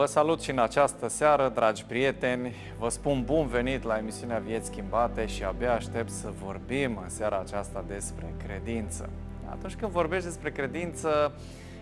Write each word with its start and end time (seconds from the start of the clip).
Vă 0.00 0.06
salut 0.06 0.42
și 0.42 0.50
în 0.50 0.58
această 0.58 1.08
seară, 1.08 1.52
dragi 1.54 1.84
prieteni. 1.84 2.54
Vă 2.78 2.88
spun 2.88 3.22
bun 3.24 3.46
venit 3.46 3.82
la 3.82 3.98
emisiunea 3.98 4.38
Vieți 4.38 4.66
Schimbate 4.66 5.26
și 5.26 5.44
abia 5.44 5.72
aștept 5.74 6.10
să 6.10 6.28
vorbim 6.44 6.98
în 7.02 7.08
seara 7.08 7.38
aceasta 7.38 7.84
despre 7.86 8.34
credință. 8.46 9.08
Atunci 9.50 9.74
când 9.74 9.92
vorbești 9.92 10.24
despre 10.24 10.50
credință, 10.50 11.32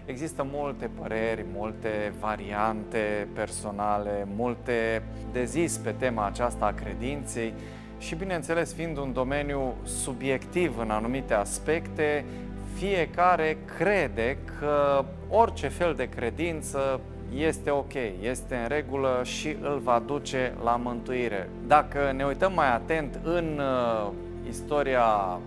există 0.05 0.47
multe 0.51 0.91
păreri, 1.01 1.45
multe 1.55 2.13
variante 2.21 3.29
personale, 3.35 4.27
multe 4.37 5.03
de 5.33 5.45
zis 5.45 5.77
pe 5.77 5.95
tema 5.99 6.27
aceasta 6.27 6.67
a 6.67 6.73
credinței 6.73 7.55
și, 7.99 8.15
bineînțeles, 8.15 8.75
fiind 8.75 8.97
un 8.97 9.13
domeniu 9.13 9.75
subiectiv 9.85 10.79
în 10.79 10.91
anumite 10.91 11.35
aspecte, 11.35 12.25
fiecare 12.75 13.57
crede 13.77 14.39
că 14.59 15.05
orice 15.29 15.69
fel 15.69 15.95
de 15.95 16.09
credință 16.09 17.01
este 17.35 17.71
ok, 17.71 17.95
este 18.21 18.55
în 18.55 18.69
regulă 18.69 19.21
și 19.25 19.57
îl 19.63 19.81
va 19.85 20.03
duce 20.07 20.55
la 20.65 20.77
mântuire. 20.77 21.49
Dacă 21.67 22.13
ne 22.17 22.25
uităm 22.25 22.53
mai 22.53 22.73
atent 22.73 23.21
în 23.23 23.61
uh, 23.61 24.11
istoria 24.49 25.39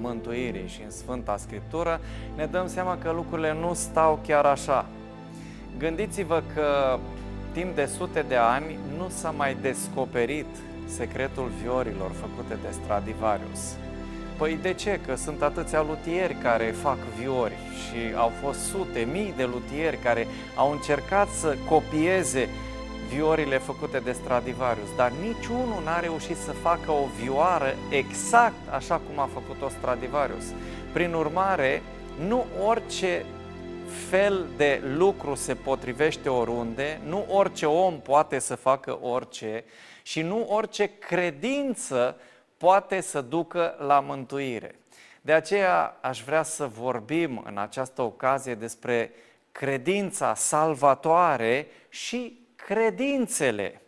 mântuirii 0.00 0.68
și 0.68 0.82
în 0.84 0.90
Sfânta 0.90 1.36
Scriptură, 1.36 2.00
ne 2.36 2.46
dăm 2.46 2.66
seama 2.66 2.98
că 2.98 3.12
lucrurile 3.12 3.56
nu 3.60 3.74
stau 3.74 4.18
chiar 4.26 4.44
așa. 4.44 4.86
Gândiți-vă 5.78 6.42
că 6.54 6.98
timp 7.52 7.74
de 7.74 7.84
sute 7.84 8.24
de 8.28 8.36
ani 8.36 8.78
nu 8.96 9.08
s-a 9.08 9.30
mai 9.30 9.56
descoperit 9.60 10.46
secretul 10.86 11.50
viorilor 11.62 12.10
făcute 12.10 12.58
de 12.62 12.68
Stradivarius. 12.70 13.76
Păi 14.36 14.58
de 14.62 14.72
ce? 14.72 15.00
Că 15.06 15.14
sunt 15.14 15.42
atâția 15.42 15.82
lutieri 15.82 16.34
care 16.34 16.64
fac 16.64 16.98
viori 17.18 17.52
și 17.52 18.14
au 18.16 18.32
fost 18.42 18.58
sute, 18.58 19.08
mii 19.12 19.32
de 19.36 19.44
lutieri 19.44 19.98
care 19.98 20.26
au 20.56 20.70
încercat 20.70 21.28
să 21.28 21.56
copieze 21.68 22.48
viorile 23.14 23.58
făcute 23.58 23.98
de 23.98 24.12
Stradivarius, 24.12 24.88
dar 24.96 25.12
niciunul 25.22 25.82
n-a 25.84 26.00
reușit 26.00 26.36
să 26.36 26.50
facă 26.50 26.90
o 26.90 27.08
vioară 27.22 27.74
exact 27.90 28.68
așa 28.70 29.00
cum 29.08 29.18
a 29.18 29.28
făcut-o 29.32 29.68
Stradivarius. 29.68 30.44
Prin 30.92 31.14
urmare, 31.14 31.82
nu 32.26 32.44
orice 32.66 33.24
fel 34.08 34.46
de 34.56 34.80
lucru 34.96 35.34
se 35.34 35.54
potrivește 35.54 36.28
oriunde, 36.28 37.00
nu 37.06 37.26
orice 37.28 37.66
om 37.66 38.00
poate 38.00 38.38
să 38.38 38.54
facă 38.54 38.98
orice 39.02 39.64
și 40.02 40.22
nu 40.22 40.46
orice 40.50 40.90
credință 40.98 42.16
poate 42.56 43.00
să 43.00 43.20
ducă 43.20 43.74
la 43.78 44.00
mântuire. 44.00 44.74
De 45.20 45.32
aceea 45.32 45.96
aș 46.00 46.22
vrea 46.22 46.42
să 46.42 46.66
vorbim 46.66 47.42
în 47.46 47.58
această 47.58 48.02
ocazie 48.02 48.54
despre 48.54 49.12
credința 49.52 50.34
salvatoare 50.34 51.66
și 51.88 52.46
credințele. 52.56 53.80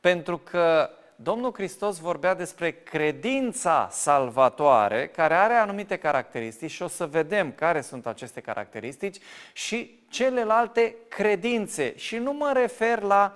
Pentru 0.00 0.38
că 0.38 0.90
Domnul 1.16 1.52
Hristos 1.54 1.98
vorbea 1.98 2.34
despre 2.34 2.70
credința 2.70 3.88
salvatoare, 3.90 5.08
care 5.08 5.34
are 5.34 5.54
anumite 5.54 5.96
caracteristici 5.96 6.70
și 6.70 6.82
o 6.82 6.88
să 6.88 7.06
vedem 7.06 7.52
care 7.52 7.80
sunt 7.80 8.06
aceste 8.06 8.40
caracteristici 8.40 9.18
și 9.52 10.04
celelalte 10.08 10.94
credințe. 11.08 11.96
Și 11.96 12.16
nu 12.16 12.32
mă 12.32 12.52
refer 12.54 13.00
la 13.00 13.34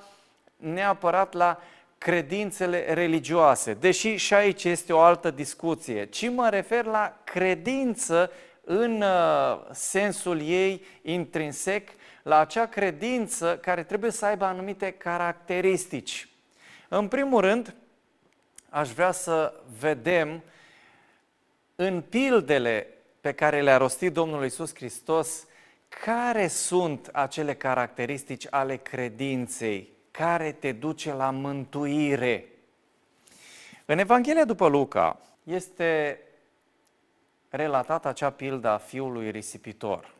neapărat 0.57 1.33
la 1.33 1.59
credințele 2.01 2.93
religioase, 2.93 3.75
deși 3.75 4.17
și 4.17 4.35
aici 4.35 4.65
este 4.65 4.93
o 4.93 4.99
altă 4.99 5.31
discuție, 5.31 6.05
ci 6.05 6.31
mă 6.31 6.49
refer 6.49 6.85
la 6.85 7.21
credință 7.25 8.31
în 8.65 9.03
uh, 9.03 9.61
sensul 9.73 10.41
ei 10.41 10.85
intrinsec, 11.03 11.89
la 12.23 12.39
acea 12.39 12.67
credință 12.67 13.59
care 13.63 13.83
trebuie 13.83 14.11
să 14.11 14.27
aibă 14.27 14.45
anumite 14.45 14.91
caracteristici. 14.91 16.29
În 16.89 17.09
primul 17.09 17.41
rând, 17.41 17.75
aș 18.69 18.91
vrea 18.91 19.13
să 19.13 19.55
vedem 19.81 20.43
în 21.75 22.01
pildele 22.01 22.87
pe 23.21 23.33
care 23.33 23.61
le-a 23.61 23.77
rostit 23.77 24.13
Domnul 24.13 24.45
Isus 24.45 24.75
Hristos, 24.75 25.47
care 26.05 26.49
sunt 26.49 27.09
acele 27.13 27.55
caracteristici 27.55 28.47
ale 28.51 28.77
credinței 28.77 29.99
care 30.21 30.53
te 30.53 30.73
duce 30.73 31.13
la 31.13 31.31
mântuire. 31.31 32.49
În 33.85 33.99
Evanghelia 33.99 34.45
după 34.45 34.69
Luca 34.69 35.21
este 35.45 36.21
relatată 37.49 38.09
acea 38.09 38.31
pildă 38.31 38.69
a 38.69 38.77
fiului 38.77 39.31
risipitor. 39.31 40.15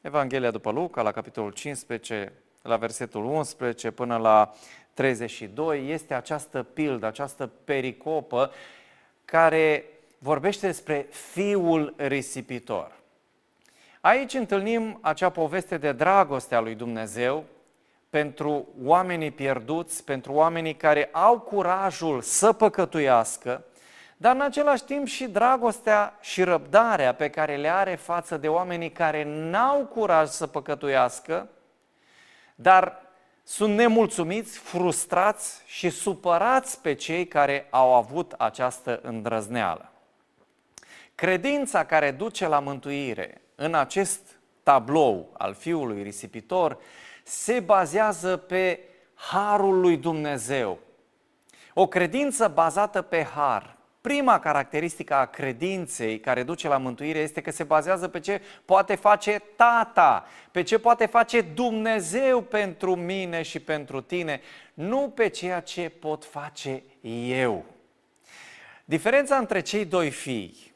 Evanghelia 0.00 0.50
după 0.50 0.70
Luca, 0.70 1.02
la 1.02 1.12
capitolul 1.12 1.50
15, 1.50 2.32
la 2.62 2.76
versetul 2.76 3.24
11 3.24 3.90
până 3.90 4.16
la 4.16 4.52
32, 4.94 5.90
este 5.90 6.14
această 6.14 6.62
pildă, 6.62 7.06
această 7.06 7.46
pericopă 7.64 8.50
care 9.24 9.84
vorbește 10.18 10.66
despre 10.66 11.06
fiul 11.10 11.94
risipitor. 11.96 12.92
Aici 14.00 14.34
întâlnim 14.34 14.98
acea 15.00 15.30
poveste 15.30 15.78
de 15.78 15.92
dragoste 15.92 16.54
a 16.54 16.60
lui 16.60 16.74
Dumnezeu 16.74 17.44
pentru 18.12 18.68
oamenii 18.82 19.30
pierduți, 19.30 20.04
pentru 20.04 20.32
oamenii 20.32 20.74
care 20.74 21.08
au 21.12 21.38
curajul 21.40 22.20
să 22.20 22.52
păcătuiască, 22.52 23.64
dar 24.16 24.34
în 24.34 24.40
același 24.40 24.84
timp 24.84 25.06
și 25.06 25.24
dragostea 25.24 26.18
și 26.20 26.42
răbdarea 26.42 27.14
pe 27.14 27.30
care 27.30 27.56
le 27.56 27.68
are 27.68 27.94
față 27.94 28.36
de 28.36 28.48
oamenii 28.48 28.90
care 28.90 29.24
n-au 29.24 29.86
curaj 29.86 30.28
să 30.28 30.46
păcătuiască, 30.46 31.48
dar 32.54 33.02
sunt 33.42 33.74
nemulțumiți, 33.74 34.58
frustrați 34.58 35.62
și 35.66 35.90
supărați 35.90 36.80
pe 36.80 36.94
cei 36.94 37.26
care 37.26 37.66
au 37.70 37.94
avut 37.94 38.32
această 38.32 39.00
îndrăzneală. 39.02 39.92
Credința 41.14 41.84
care 41.84 42.10
duce 42.10 42.46
la 42.46 42.58
mântuire 42.58 43.40
în 43.54 43.74
acest 43.74 44.20
tablou 44.62 45.30
al 45.38 45.54
fiului 45.54 46.02
risipitor 46.02 46.78
se 47.22 47.60
bazează 47.60 48.36
pe 48.36 48.80
harul 49.14 49.80
lui 49.80 49.96
Dumnezeu. 49.96 50.78
O 51.74 51.86
credință 51.86 52.48
bazată 52.48 53.02
pe 53.02 53.22
har. 53.34 53.76
Prima 54.00 54.40
caracteristică 54.40 55.14
a 55.14 55.26
credinței 55.26 56.20
care 56.20 56.42
duce 56.42 56.68
la 56.68 56.76
mântuire 56.76 57.18
este 57.18 57.40
că 57.40 57.50
se 57.50 57.64
bazează 57.64 58.08
pe 58.08 58.20
ce 58.20 58.42
poate 58.64 58.94
face 58.94 59.42
Tata, 59.56 60.26
pe 60.50 60.62
ce 60.62 60.78
poate 60.78 61.06
face 61.06 61.40
Dumnezeu 61.40 62.40
pentru 62.40 62.96
mine 62.96 63.42
și 63.42 63.60
pentru 63.60 64.00
tine, 64.00 64.40
nu 64.74 65.12
pe 65.14 65.28
ceea 65.28 65.60
ce 65.60 65.88
pot 65.88 66.24
face 66.24 66.82
eu. 67.28 67.64
Diferența 68.84 69.36
între 69.36 69.60
cei 69.60 69.84
doi 69.84 70.10
fii, 70.10 70.74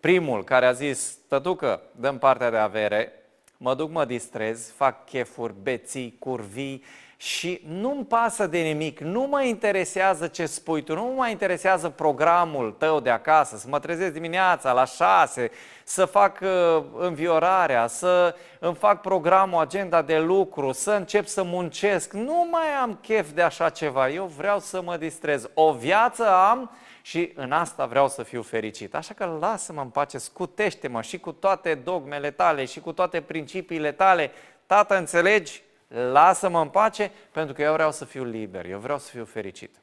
primul 0.00 0.44
care 0.44 0.66
a 0.66 0.72
zis, 0.72 1.18
tătucă, 1.28 1.82
dăm 1.96 2.18
partea 2.18 2.50
de 2.50 2.56
avere, 2.56 3.12
mă 3.62 3.74
duc, 3.74 3.90
mă 3.90 4.04
distrez, 4.04 4.72
fac 4.76 5.04
chefuri, 5.04 5.54
beții, 5.62 6.16
curvii 6.18 6.82
și 7.16 7.60
nu-mi 7.66 8.04
pasă 8.04 8.46
de 8.46 8.58
nimic, 8.58 9.00
nu 9.00 9.26
mă 9.30 9.42
interesează 9.42 10.26
ce 10.26 10.46
spui 10.46 10.82
tu, 10.82 10.94
nu 10.94 11.12
mă 11.16 11.28
interesează 11.28 11.88
programul 11.88 12.74
tău 12.78 13.00
de 13.00 13.10
acasă, 13.10 13.56
să 13.56 13.66
mă 13.68 13.78
trezesc 13.78 14.12
dimineața 14.12 14.72
la 14.72 14.84
șase, 14.84 15.50
să 15.84 16.04
fac 16.04 16.38
uh, 16.42 16.84
înviorarea, 16.98 17.86
să 17.86 18.34
îmi 18.58 18.74
fac 18.74 19.00
programul, 19.00 19.60
agenda 19.60 20.02
de 20.02 20.18
lucru, 20.18 20.72
să 20.72 20.90
încep 20.90 21.26
să 21.26 21.42
muncesc. 21.42 22.12
Nu 22.12 22.48
mai 22.50 22.68
am 22.82 22.98
chef 23.02 23.30
de 23.30 23.42
așa 23.42 23.68
ceva, 23.68 24.08
eu 24.08 24.24
vreau 24.36 24.58
să 24.58 24.82
mă 24.82 24.96
distrez. 24.96 25.48
O 25.54 25.72
viață 25.72 26.28
am 26.28 26.70
și 27.02 27.32
în 27.34 27.52
asta 27.52 27.86
vreau 27.86 28.08
să 28.08 28.22
fiu 28.22 28.42
fericit. 28.42 28.94
Așa 28.94 29.14
că 29.14 29.24
lasă-mă 29.24 29.80
în 29.80 29.88
pace, 29.88 30.18
scutește-mă 30.18 31.02
și 31.02 31.18
cu 31.18 31.32
toate 31.32 31.74
dogmele 31.74 32.30
tale 32.30 32.64
și 32.64 32.80
cu 32.80 32.92
toate 32.92 33.20
principiile 33.20 33.92
tale. 33.92 34.30
Tată, 34.66 34.96
înțelegi? 34.96 35.62
Lasă-mă 35.88 36.60
în 36.60 36.68
pace 36.68 37.10
pentru 37.30 37.54
că 37.54 37.62
eu 37.62 37.72
vreau 37.72 37.92
să 37.92 38.04
fiu 38.04 38.24
liber, 38.24 38.66
eu 38.66 38.78
vreau 38.78 38.98
să 38.98 39.10
fiu 39.10 39.24
fericit. 39.24 39.80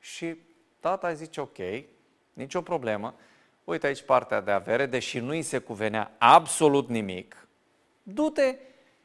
Și 0.00 0.36
tata 0.80 1.12
zice, 1.12 1.40
ok, 1.40 1.58
nicio 2.32 2.62
problemă, 2.62 3.14
uite 3.64 3.86
aici 3.86 4.02
partea 4.02 4.40
de 4.40 4.50
avere, 4.50 4.86
deși 4.86 5.18
nu 5.18 5.30
îi 5.30 5.42
se 5.42 5.58
cuvenea 5.58 6.12
absolut 6.18 6.88
nimic, 6.88 7.46
du-te 8.02 8.56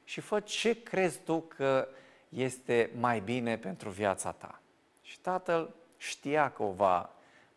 și 0.03 0.21
fă 0.21 0.39
ce 0.39 0.83
crezi 0.83 1.19
tu 1.19 1.41
că 1.41 1.87
este 2.29 2.89
mai 2.99 3.19
bine 3.19 3.57
pentru 3.57 3.89
viața 3.89 4.31
ta. 4.31 4.61
Și 5.01 5.19
tatăl 5.19 5.75
știa 5.97 6.49
că 6.49 6.63
o 6.63 6.71
va 6.71 7.09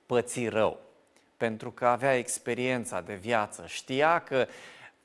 păți 0.06 0.48
rău, 0.48 0.78
pentru 1.36 1.70
că 1.70 1.86
avea 1.86 2.16
experiența 2.16 3.00
de 3.00 3.14
viață, 3.14 3.64
știa 3.66 4.18
că 4.18 4.46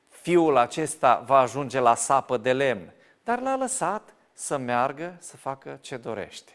fiul 0.10 0.58
acesta 0.58 1.24
va 1.26 1.38
ajunge 1.38 1.80
la 1.80 1.96
sapă 1.96 2.38
de 2.38 2.54
lemn, 2.54 2.94
dar 3.24 3.40
l-a 3.40 3.56
lăsat 3.56 4.14
să 4.34 4.58
meargă 4.58 5.16
să 5.20 5.38
facă 5.38 5.78
ce 5.82 5.98
dorește. 5.98 6.52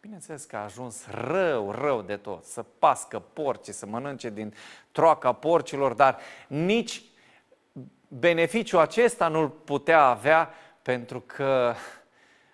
Bineînțeles 0.00 0.44
că 0.44 0.56
a 0.56 0.62
ajuns 0.62 1.06
rău, 1.06 1.70
rău 1.70 2.02
de 2.02 2.16
tot, 2.16 2.44
să 2.44 2.64
pască 2.78 3.18
porci, 3.18 3.68
să 3.68 3.86
mănânce 3.86 4.30
din 4.30 4.54
troaca 4.92 5.32
porcilor, 5.32 5.92
dar 5.92 6.18
nici 6.46 7.02
beneficiul 8.08 8.78
acesta 8.78 9.28
nu-l 9.28 9.48
putea 9.48 10.04
avea 10.04 10.50
pentru 10.82 11.20
că 11.20 11.74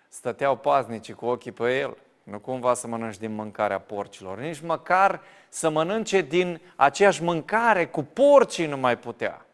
stăteau 0.07 0.57
paznicii 0.57 1.13
cu 1.13 1.25
ochii 1.25 1.51
pe 1.51 1.79
el, 1.79 1.97
nu 2.23 2.39
cumva 2.39 2.73
să 2.73 2.87
mănânci 2.87 3.17
din 3.17 3.35
mâncarea 3.35 3.79
porcilor, 3.79 4.39
nici 4.39 4.61
măcar 4.61 5.21
să 5.49 5.69
mănânce 5.69 6.21
din 6.21 6.61
aceeași 6.75 7.23
mâncare 7.23 7.87
cu 7.87 8.03
porcii 8.03 8.65
nu 8.65 8.77
mai 8.77 8.97
putea. 8.97 9.45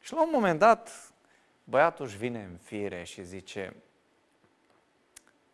Și 0.00 0.12
la 0.12 0.22
un 0.22 0.28
moment 0.32 0.58
dat, 0.58 1.12
băiatul 1.64 2.04
își 2.04 2.16
vine 2.16 2.48
în 2.50 2.56
fire 2.62 3.02
și 3.02 3.24
zice, 3.24 3.76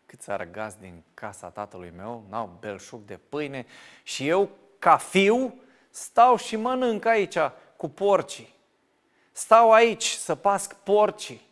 câți 0.07 0.31
arăgați 0.31 0.81
din 0.81 1.03
casa 1.15 1.49
tatălui 1.49 1.93
meu, 1.97 2.25
n-au 2.29 2.57
belșug 2.61 3.01
de 3.05 3.19
pâine 3.29 3.67
și 4.03 4.29
eu, 4.29 4.51
ca 4.79 4.97
fiu, 4.97 5.55
stau 5.91 6.37
și 6.37 6.57
mănânc 6.57 7.05
aici 7.05 7.39
cu 7.77 7.89
porcii. 7.89 8.55
Stau 9.33 9.73
aici 9.73 10.07
să 10.07 10.35
pasc 10.35 10.75
porcii. 10.75 11.51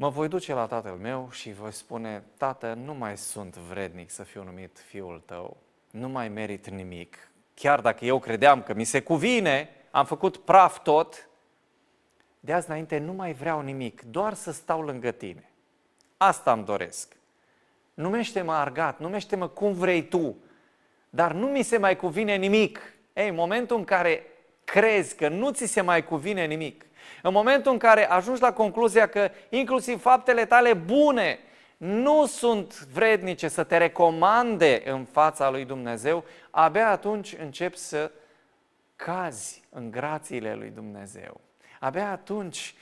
Mă 0.00 0.08
voi 0.08 0.28
duce 0.28 0.54
la 0.54 0.66
tatăl 0.66 0.92
meu 0.92 1.28
și 1.30 1.52
voi 1.52 1.72
spune, 1.72 2.24
tată, 2.36 2.78
nu 2.84 2.94
mai 2.94 3.16
sunt 3.16 3.56
vrednic 3.56 4.10
să 4.10 4.22
fiu 4.22 4.42
numit 4.44 4.78
fiul 4.86 5.22
tău, 5.26 5.56
nu 5.90 6.08
mai 6.08 6.28
merit 6.28 6.68
nimic. 6.68 7.30
Chiar 7.54 7.80
dacă 7.80 8.04
eu 8.04 8.18
credeam 8.18 8.62
că 8.62 8.74
mi 8.74 8.84
se 8.84 9.02
cuvine, 9.02 9.68
am 9.90 10.04
făcut 10.04 10.36
praf 10.36 10.82
tot, 10.82 11.28
de 12.40 12.52
azi 12.52 12.68
înainte 12.68 12.98
nu 12.98 13.12
mai 13.12 13.32
vreau 13.32 13.60
nimic, 13.60 14.02
doar 14.02 14.34
să 14.34 14.52
stau 14.52 14.80
lângă 14.80 15.10
tine. 15.10 15.50
Asta 16.16 16.52
îmi 16.52 16.64
doresc. 16.64 17.16
Numește-mă 17.94 18.52
argat, 18.52 18.98
numește-mă 18.98 19.48
cum 19.48 19.72
vrei 19.72 20.02
tu, 20.08 20.36
dar 21.10 21.32
nu 21.32 21.46
mi 21.46 21.62
se 21.62 21.78
mai 21.78 21.96
cuvine 21.96 22.36
nimic. 22.36 22.80
Ei, 23.12 23.28
în 23.28 23.34
momentul 23.34 23.76
în 23.76 23.84
care 23.84 24.26
crezi 24.64 25.16
că 25.16 25.28
nu 25.28 25.50
ți 25.50 25.66
se 25.66 25.80
mai 25.80 26.04
cuvine 26.04 26.46
nimic, 26.46 26.86
în 27.22 27.32
momentul 27.32 27.72
în 27.72 27.78
care 27.78 28.10
ajungi 28.10 28.40
la 28.40 28.52
concluzia 28.52 29.06
că 29.06 29.30
inclusiv 29.48 30.00
faptele 30.00 30.44
tale 30.44 30.74
bune 30.74 31.38
nu 31.76 32.26
sunt 32.26 32.80
vrednice 32.80 33.48
să 33.48 33.64
te 33.64 33.76
recomande 33.76 34.82
în 34.84 35.04
fața 35.04 35.50
lui 35.50 35.64
Dumnezeu, 35.64 36.24
abia 36.50 36.90
atunci 36.90 37.36
începi 37.38 37.76
să 37.76 38.10
cazi 38.96 39.62
în 39.70 39.90
grațiile 39.90 40.54
lui 40.54 40.70
Dumnezeu. 40.70 41.40
Abia 41.80 42.10
atunci 42.10 42.74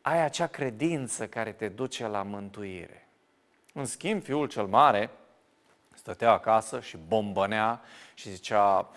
ai 0.00 0.24
acea 0.24 0.46
credință 0.46 1.26
care 1.26 1.52
te 1.52 1.68
duce 1.68 2.06
la 2.06 2.22
mântuire. 2.22 3.08
În 3.72 3.84
schimb, 3.84 4.22
fiul 4.22 4.48
cel 4.48 4.66
mare 4.66 5.10
stătea 6.00 6.30
acasă 6.30 6.80
și 6.80 6.98
bombănea 7.08 7.80
și 8.14 8.30
zicea, 8.30 8.88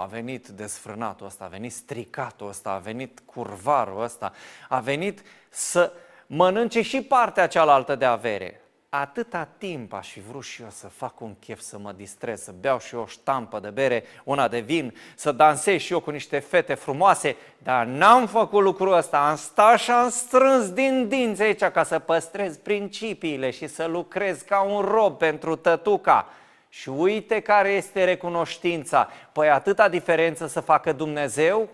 a 0.00 0.06
venit 0.10 0.48
desfrânatul 0.48 1.26
ăsta, 1.26 1.44
a 1.44 1.48
venit 1.48 1.72
stricatul 1.72 2.48
ăsta, 2.48 2.70
a 2.70 2.78
venit 2.78 3.22
curvarul 3.24 4.02
ăsta, 4.02 4.32
a 4.68 4.80
venit 4.80 5.22
să 5.48 5.92
mănânce 6.26 6.82
și 6.82 7.02
partea 7.02 7.46
cealaltă 7.46 7.94
de 7.94 8.04
avere. 8.04 8.60
Atâta 8.88 9.48
timp 9.58 9.92
aș 9.92 10.10
fi 10.10 10.20
vrut 10.20 10.44
și 10.44 10.62
eu 10.62 10.70
să 10.70 10.86
fac 10.86 11.20
un 11.20 11.34
chef, 11.40 11.60
să 11.60 11.78
mă 11.78 11.92
distrez, 11.92 12.42
să 12.42 12.52
beau 12.60 12.78
și 12.78 12.94
eu 12.94 13.00
o 13.00 13.06
ștampă 13.06 13.58
de 13.58 13.70
bere, 13.70 14.04
una 14.24 14.48
de 14.48 14.60
vin, 14.60 14.94
să 15.14 15.32
dansez 15.32 15.80
și 15.80 15.92
eu 15.92 16.00
cu 16.00 16.10
niște 16.10 16.38
fete 16.38 16.74
frumoase, 16.74 17.36
dar 17.58 17.86
n-am 17.86 18.26
făcut 18.26 18.62
lucrul 18.62 18.92
ăsta, 18.92 19.28
am 19.28 19.36
stat 19.36 19.78
și 19.78 19.90
am 19.90 20.10
strâns 20.10 20.70
din 20.70 21.08
dinți 21.08 21.42
aici 21.42 21.64
ca 21.64 21.82
să 21.82 21.98
păstrez 21.98 22.56
principiile 22.56 23.50
și 23.50 23.66
să 23.66 23.84
lucrez 23.84 24.40
ca 24.40 24.60
un 24.60 24.80
rob 24.80 25.18
pentru 25.18 25.56
tătuca. 25.56 26.28
Și 26.72 26.88
uite 26.88 27.40
care 27.40 27.72
este 27.72 28.04
recunoștința. 28.04 29.08
Păi 29.32 29.50
atâta 29.50 29.88
diferență 29.88 30.46
să 30.46 30.60
facă 30.60 30.92
Dumnezeu? 30.92 31.68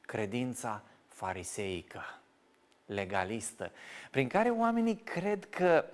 Credința 0.00 0.82
fariseică, 1.08 2.04
legalistă, 2.86 3.70
prin 4.10 4.28
care 4.28 4.50
oamenii 4.50 4.96
cred 4.96 5.46
că 5.50 5.84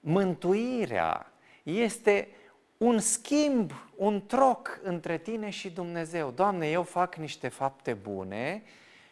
mântuirea 0.00 1.32
este 1.62 2.28
un 2.76 2.98
schimb, 2.98 3.72
un 3.96 4.26
troc 4.26 4.80
între 4.82 5.18
tine 5.18 5.50
și 5.50 5.70
Dumnezeu. 5.70 6.30
Doamne, 6.30 6.70
eu 6.70 6.82
fac 6.82 7.14
niște 7.14 7.48
fapte 7.48 7.92
bune 7.92 8.62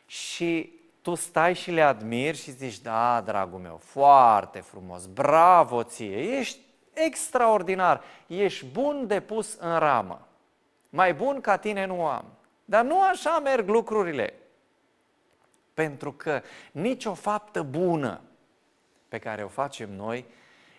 și 0.06 0.72
tu 1.02 1.14
stai 1.14 1.54
și 1.54 1.70
le 1.70 1.82
admiri 1.82 2.36
și 2.36 2.50
zici, 2.50 2.78
da, 2.78 3.20
dragul 3.20 3.58
meu, 3.58 3.76
foarte 3.76 4.60
frumos, 4.60 5.06
bravo 5.06 5.82
ție, 5.82 6.38
ești 6.38 6.66
extraordinar, 7.06 8.02
ești 8.26 8.66
bun 8.66 9.06
de 9.06 9.20
pus 9.20 9.54
în 9.54 9.78
ramă. 9.78 10.26
Mai 10.90 11.14
bun 11.14 11.40
ca 11.40 11.56
tine 11.56 11.86
nu 11.86 12.06
am. 12.06 12.24
Dar 12.64 12.84
nu 12.84 13.02
așa 13.02 13.38
merg 13.38 13.68
lucrurile. 13.68 14.34
Pentru 15.74 16.12
că 16.12 16.42
nicio 16.72 17.14
faptă 17.14 17.62
bună 17.62 18.20
pe 19.08 19.18
care 19.18 19.42
o 19.42 19.48
facem 19.48 19.92
noi 19.94 20.24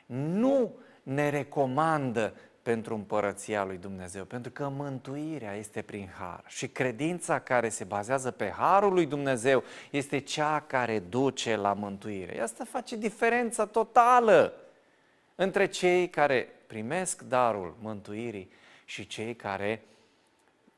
nu 0.06 0.76
ne 1.04 1.30
recomandă 1.30 2.34
pentru 2.62 2.96
împărăția 2.96 3.64
lui 3.64 3.78
Dumnezeu, 3.78 4.24
pentru 4.24 4.52
că 4.52 4.70
mântuirea 4.70 5.54
este 5.54 5.82
prin 5.82 6.10
har 6.20 6.44
și 6.48 6.68
credința 6.68 7.40
care 7.40 7.70
se 7.70 7.84
bazează 7.84 8.32
pe 8.32 8.50
harul 8.50 8.94
lui 8.94 9.06
Dumnezeu 9.06 9.64
este 9.90 10.20
cea 10.20 10.64
care 10.68 11.00
duce 11.00 11.56
la 11.56 11.74
mântuire. 11.74 12.42
Asta 12.42 12.64
face 12.64 12.96
diferența 12.96 13.66
totală 13.66 14.54
între 15.40 15.68
cei 15.68 16.10
care 16.10 16.50
primesc 16.68 17.22
darul 17.22 17.76
mântuirii 17.82 18.52
și 18.86 19.08
cei 19.08 19.36
care 19.36 19.82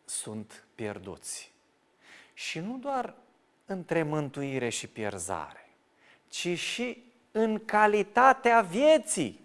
sunt 0.05 0.63
pierduți. 0.75 1.51
Și 2.33 2.59
nu 2.59 2.77
doar 2.77 3.13
între 3.65 4.03
mântuire 4.03 4.69
și 4.69 4.87
pierzare, 4.87 5.69
ci 6.27 6.59
și 6.59 7.03
în 7.31 7.65
calitatea 7.65 8.61
vieții. 8.61 9.39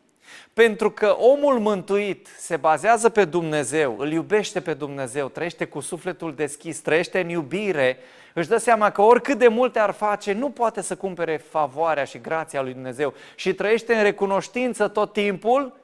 Pentru 0.52 0.90
că 0.90 1.16
omul 1.18 1.58
mântuit 1.58 2.28
se 2.38 2.56
bazează 2.56 3.08
pe 3.08 3.24
Dumnezeu, 3.24 3.94
îl 3.98 4.12
iubește 4.12 4.60
pe 4.60 4.74
Dumnezeu, 4.74 5.28
trăiește 5.28 5.64
cu 5.64 5.80
sufletul 5.80 6.34
deschis, 6.34 6.80
trăiește 6.80 7.20
în 7.20 7.28
iubire, 7.28 7.98
își 8.34 8.48
dă 8.48 8.56
seama 8.56 8.90
că 8.90 9.02
oricât 9.02 9.38
de 9.38 9.48
multe 9.48 9.78
ar 9.78 9.90
face, 9.90 10.32
nu 10.32 10.50
poate 10.50 10.80
să 10.80 10.96
cumpere 10.96 11.36
favoarea 11.36 12.04
și 12.04 12.20
grația 12.20 12.62
lui 12.62 12.72
Dumnezeu 12.72 13.14
și 13.34 13.54
trăiește 13.54 13.94
în 13.94 14.02
recunoștință 14.02 14.88
tot 14.88 15.12
timpul, 15.12 15.76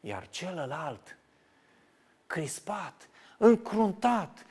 iar 0.00 0.26
celălalt, 0.30 1.16
crispat, 2.26 3.08
încruntat, 3.36 4.44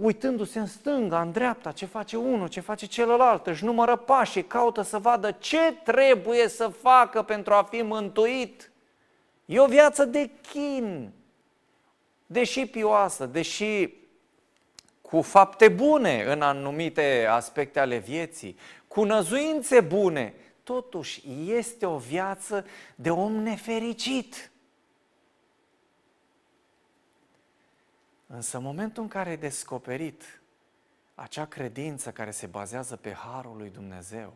uitându-se 0.00 0.58
în 0.58 0.66
stânga, 0.66 1.20
în 1.20 1.32
dreapta, 1.32 1.72
ce 1.72 1.86
face 1.86 2.16
unul, 2.16 2.48
ce 2.48 2.60
face 2.60 2.86
celălalt, 2.86 3.46
își 3.46 3.64
numără 3.64 3.96
pașii, 3.96 4.44
caută 4.44 4.82
să 4.82 4.98
vadă 4.98 5.30
ce 5.30 5.74
trebuie 5.84 6.48
să 6.48 6.68
facă 6.68 7.22
pentru 7.22 7.52
a 7.52 7.62
fi 7.70 7.82
mântuit. 7.82 8.69
E 9.50 9.60
o 9.60 9.66
viață 9.66 10.04
de 10.04 10.30
chin, 10.42 11.12
deși 12.26 12.66
pioasă, 12.66 13.26
deși 13.26 13.94
cu 15.00 15.22
fapte 15.22 15.68
bune 15.68 16.22
în 16.22 16.42
anumite 16.42 17.26
aspecte 17.30 17.80
ale 17.80 17.98
vieții, 17.98 18.58
cu 18.88 19.04
năzuințe 19.04 19.80
bune, 19.80 20.34
totuși 20.62 21.22
este 21.52 21.86
o 21.86 21.98
viață 21.98 22.66
de 22.94 23.10
om 23.10 23.32
nefericit. 23.32 24.50
Însă 28.26 28.56
în 28.56 28.62
momentul 28.62 29.02
în 29.02 29.08
care 29.08 29.30
ai 29.30 29.36
descoperit 29.36 30.40
acea 31.14 31.44
credință 31.46 32.10
care 32.10 32.30
se 32.30 32.46
bazează 32.46 32.96
pe 32.96 33.12
Harul 33.12 33.56
lui 33.56 33.70
Dumnezeu, 33.70 34.32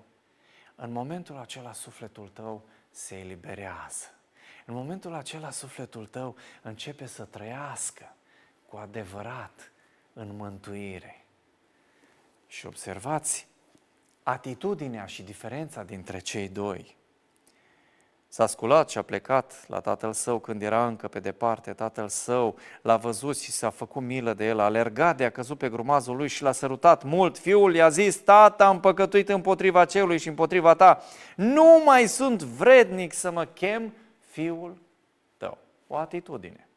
în 0.74 0.92
momentul 0.92 1.36
acela 1.36 1.72
sufletul 1.72 2.28
tău 2.28 2.62
se 2.90 3.14
eliberează. 3.18 4.08
În 4.64 4.74
momentul 4.74 5.14
acela 5.14 5.50
sufletul 5.50 6.06
tău 6.06 6.36
începe 6.62 7.06
să 7.06 7.24
trăiască 7.24 8.14
cu 8.68 8.76
adevărat 8.76 9.72
în 10.12 10.36
mântuire. 10.36 11.24
Și 12.46 12.66
observați 12.66 13.46
atitudinea 14.22 15.06
și 15.06 15.22
diferența 15.22 15.82
dintre 15.82 16.18
cei 16.18 16.48
doi. 16.48 16.96
S-a 18.28 18.46
sculat 18.46 18.90
și 18.90 18.98
a 18.98 19.02
plecat 19.02 19.64
la 19.68 19.80
tatăl 19.80 20.12
său 20.12 20.38
când 20.38 20.62
era 20.62 20.86
încă 20.86 21.08
pe 21.08 21.20
departe. 21.20 21.72
Tatăl 21.72 22.08
său 22.08 22.56
l-a 22.82 22.96
văzut 22.96 23.38
și 23.38 23.50
s-a 23.50 23.70
făcut 23.70 24.02
milă 24.02 24.34
de 24.34 24.46
el. 24.46 24.60
A 24.60 24.64
alergat 24.64 25.16
de 25.16 25.24
a 25.24 25.30
căzut 25.30 25.58
pe 25.58 25.68
grumazul 25.68 26.16
lui 26.16 26.28
și 26.28 26.42
l-a 26.42 26.52
sărutat 26.52 27.02
mult. 27.02 27.38
Fiul 27.38 27.74
i-a 27.74 27.88
zis, 27.88 28.16
tata, 28.16 28.66
am 28.66 28.80
păcătuit 28.80 29.28
împotriva 29.28 29.84
celui 29.84 30.18
și 30.18 30.28
împotriva 30.28 30.74
ta. 30.74 31.02
Nu 31.36 31.82
mai 31.84 32.06
sunt 32.06 32.42
vrednic 32.42 33.12
să 33.12 33.30
mă 33.30 33.44
chem 33.44 33.92
fiul 34.34 34.76
tău. 35.36 35.58
O 35.86 35.96
atitudine. 35.96 36.68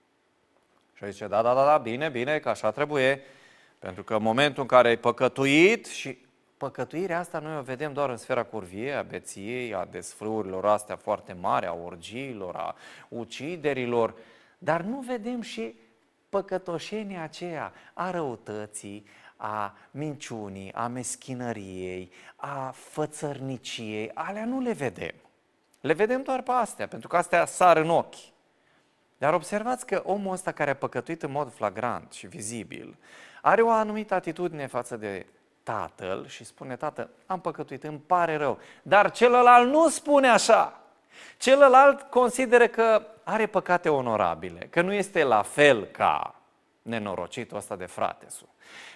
Și 0.93 1.11
zice, 1.11 1.27
da, 1.27 1.41
da, 1.41 1.53
da, 1.53 1.65
da, 1.65 1.77
bine, 1.77 2.09
bine, 2.09 2.39
că 2.39 2.49
așa 2.49 2.71
trebuie. 2.71 3.21
Pentru 3.79 4.03
că 4.03 4.15
în 4.15 4.21
momentul 4.21 4.61
în 4.61 4.67
care 4.67 4.87
ai 4.87 4.97
păcătuit 4.97 5.85
și 5.85 6.17
păcătuirea 6.57 7.19
asta 7.19 7.39
noi 7.39 7.57
o 7.57 7.61
vedem 7.61 7.93
doar 7.93 8.09
în 8.09 8.17
sfera 8.17 8.43
curviei, 8.43 8.93
a 8.93 9.01
beției, 9.01 9.73
a 9.73 9.85
desfrâurilor 9.85 10.65
astea 10.65 10.95
foarte 10.95 11.33
mari, 11.33 11.65
a 11.65 11.73
orgiilor, 11.73 12.55
a 12.55 12.75
uciderilor, 13.09 14.13
dar 14.57 14.81
nu 14.81 14.99
vedem 14.99 15.41
și 15.41 15.75
păcătoșenia 16.29 17.23
aceea 17.23 17.73
a 17.93 18.11
răutății, 18.11 19.05
a 19.35 19.77
minciunii, 19.91 20.73
a 20.73 20.87
meschinăriei, 20.87 22.11
a 22.35 22.71
fățărniciei, 22.75 24.11
alea 24.13 24.45
nu 24.45 24.59
le 24.59 24.71
vedem. 24.71 25.13
Le 25.87 25.93
vedem 25.93 26.23
doar 26.23 26.41
pe 26.41 26.51
astea, 26.51 26.87
pentru 26.87 27.07
că 27.07 27.17
astea 27.17 27.45
sar 27.45 27.77
în 27.77 27.89
ochi. 27.89 28.15
Dar 29.17 29.33
observați 29.33 29.85
că 29.85 30.01
omul 30.05 30.33
ăsta 30.33 30.51
care 30.51 30.69
a 30.69 30.75
păcătuit 30.75 31.23
în 31.23 31.31
mod 31.31 31.53
flagrant 31.53 32.11
și 32.11 32.27
vizibil, 32.27 32.97
are 33.41 33.61
o 33.61 33.69
anumită 33.69 34.13
atitudine 34.13 34.67
față 34.67 34.97
de 34.97 35.25
tatăl 35.63 36.27
și 36.27 36.43
spune, 36.43 36.75
tată, 36.75 37.09
am 37.25 37.41
păcătuit, 37.41 37.83
îmi 37.83 38.01
pare 38.05 38.35
rău. 38.35 38.59
Dar 38.81 39.11
celălalt 39.11 39.69
nu 39.69 39.89
spune 39.89 40.27
așa. 40.27 40.81
Celălalt 41.37 42.01
consideră 42.01 42.67
că 42.67 43.01
are 43.23 43.45
păcate 43.45 43.89
onorabile, 43.89 44.67
că 44.69 44.81
nu 44.81 44.93
este 44.93 45.23
la 45.23 45.41
fel 45.41 45.85
ca 45.85 46.35
nenorocitul 46.81 47.57
ăsta 47.57 47.75
de 47.75 47.85
fratesul, 47.85 48.47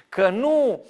că 0.09 0.29
nu 0.29 0.85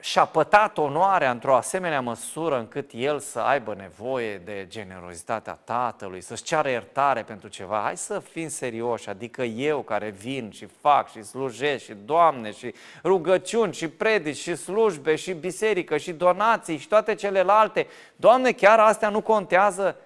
și-a 0.00 0.24
pătat 0.24 0.78
onoarea 0.78 1.30
într-o 1.30 1.54
asemenea 1.54 2.00
măsură 2.00 2.58
încât 2.58 2.90
el 2.94 3.18
să 3.18 3.38
aibă 3.38 3.74
nevoie 3.74 4.38
de 4.38 4.66
generozitatea 4.68 5.58
tatălui, 5.64 6.20
să-și 6.20 6.42
ceară 6.42 6.68
iertare 6.68 7.22
pentru 7.22 7.48
ceva. 7.48 7.80
Hai 7.82 7.96
să 7.96 8.18
fim 8.18 8.48
serioși, 8.48 9.08
adică 9.08 9.42
eu 9.42 9.80
care 9.82 10.08
vin 10.08 10.50
și 10.50 10.66
fac 10.66 11.10
și 11.10 11.22
slujesc 11.22 11.84
și 11.84 11.94
Doamne 12.04 12.52
și 12.52 12.74
rugăciuni 13.04 13.72
și 13.72 13.88
predici 13.88 14.36
și 14.36 14.56
slujbe 14.56 15.16
și 15.16 15.32
biserică 15.32 15.96
și 15.96 16.12
donații 16.12 16.76
și 16.76 16.88
toate 16.88 17.14
celelalte, 17.14 17.86
Doamne, 18.16 18.52
chiar 18.52 18.78
astea 18.78 19.08
nu 19.08 19.20
contează? 19.20 19.96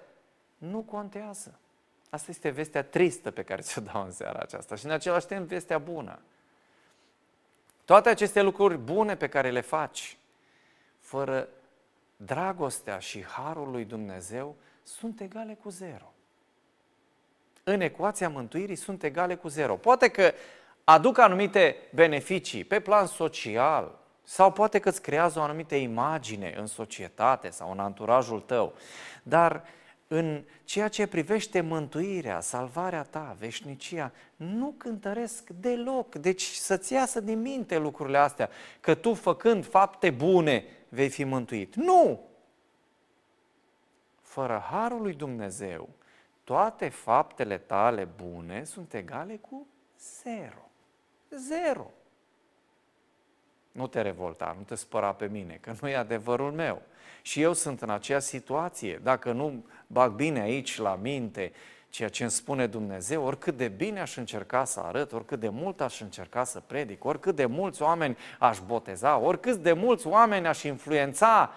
Nu 0.57 0.79
contează. 0.79 1.59
Asta 2.09 2.27
este 2.29 2.49
vestea 2.49 2.83
tristă 2.83 3.31
pe 3.31 3.43
care 3.43 3.61
ți-o 3.61 3.81
dau 3.81 4.03
în 4.03 4.11
seara 4.11 4.39
aceasta 4.39 4.75
și 4.75 4.85
în 4.85 4.91
același 4.91 5.25
timp 5.25 5.47
vestea 5.47 5.77
bună. 5.77 6.19
Toate 7.85 8.09
aceste 8.09 8.41
lucruri 8.41 8.77
bune 8.77 9.15
pe 9.15 9.27
care 9.27 9.51
le 9.51 9.61
faci, 9.61 10.17
fără 10.99 11.47
dragostea 12.17 12.99
și 12.99 13.23
harul 13.23 13.71
lui 13.71 13.85
Dumnezeu, 13.85 14.55
sunt 14.83 15.19
egale 15.19 15.53
cu 15.53 15.69
zero. 15.69 16.13
În 17.63 17.81
ecuația 17.81 18.29
mântuirii 18.29 18.75
sunt 18.75 19.03
egale 19.03 19.35
cu 19.35 19.47
zero. 19.47 19.75
Poate 19.75 20.07
că 20.07 20.33
aduc 20.83 21.17
anumite 21.17 21.75
beneficii 21.93 22.63
pe 22.63 22.79
plan 22.79 23.05
social, 23.05 23.99
sau 24.23 24.51
poate 24.51 24.79
că 24.79 24.89
îți 24.89 25.01
creează 25.01 25.39
o 25.39 25.41
anumită 25.41 25.75
imagine 25.75 26.53
în 26.57 26.65
societate 26.67 27.49
sau 27.49 27.71
în 27.71 27.79
anturajul 27.79 28.39
tău, 28.39 28.73
dar 29.23 29.63
în 30.07 30.43
ceea 30.63 30.87
ce 30.87 31.07
privește 31.07 31.61
mântuirea, 31.61 32.39
salvarea 32.39 33.03
ta, 33.03 33.35
veșnicia, 33.39 34.11
nu 34.35 34.73
cântăresc 34.77 35.49
deloc. 35.49 36.15
Deci 36.15 36.43
să-ți 36.43 36.93
iasă 36.93 37.19
din 37.19 37.41
minte 37.41 37.77
lucrurile 37.77 38.17
astea, 38.17 38.49
că 38.79 38.95
tu 38.95 39.13
făcând 39.13 39.65
fapte 39.65 40.09
bune 40.09 40.65
vei 40.89 41.09
fi 41.09 41.23
mântuit. 41.23 41.75
Nu! 41.75 42.19
Fără 44.21 44.63
harul 44.71 45.01
lui 45.01 45.13
Dumnezeu, 45.13 45.89
toate 46.43 46.89
faptele 46.89 47.57
tale 47.57 48.07
bune 48.23 48.63
sunt 48.63 48.93
egale 48.93 49.35
cu 49.35 49.67
zero. 49.99 50.69
Zero. 51.29 51.91
Nu 53.75 53.87
te 53.87 54.01
revolta, 54.01 54.55
nu 54.57 54.63
te 54.63 54.75
spăra 54.75 55.13
pe 55.13 55.27
mine, 55.27 55.57
că 55.61 55.73
nu 55.81 55.87
e 55.87 55.95
adevărul 55.95 56.51
meu. 56.51 56.81
Și 57.21 57.41
eu 57.41 57.53
sunt 57.53 57.81
în 57.81 57.89
aceea 57.89 58.19
situație. 58.19 58.99
Dacă 59.03 59.31
nu 59.31 59.65
bag 59.87 60.11
bine 60.11 60.41
aici 60.41 60.77
la 60.77 60.95
minte 60.95 61.51
ceea 61.89 62.09
ce 62.09 62.23
îmi 62.23 62.31
spune 62.31 62.67
Dumnezeu, 62.67 63.23
oricât 63.23 63.57
de 63.57 63.67
bine 63.67 63.99
aș 63.99 64.17
încerca 64.17 64.65
să 64.65 64.79
arăt, 64.79 65.11
oricât 65.11 65.39
de 65.39 65.49
mult 65.49 65.81
aș 65.81 66.01
încerca 66.01 66.43
să 66.43 66.59
predic, 66.59 67.05
oricât 67.05 67.35
de 67.35 67.45
mulți 67.45 67.81
oameni 67.81 68.17
aș 68.39 68.59
boteza, 68.59 69.17
oricât 69.17 69.55
de 69.55 69.73
mulți 69.73 70.07
oameni 70.07 70.47
aș 70.47 70.63
influența, 70.63 71.53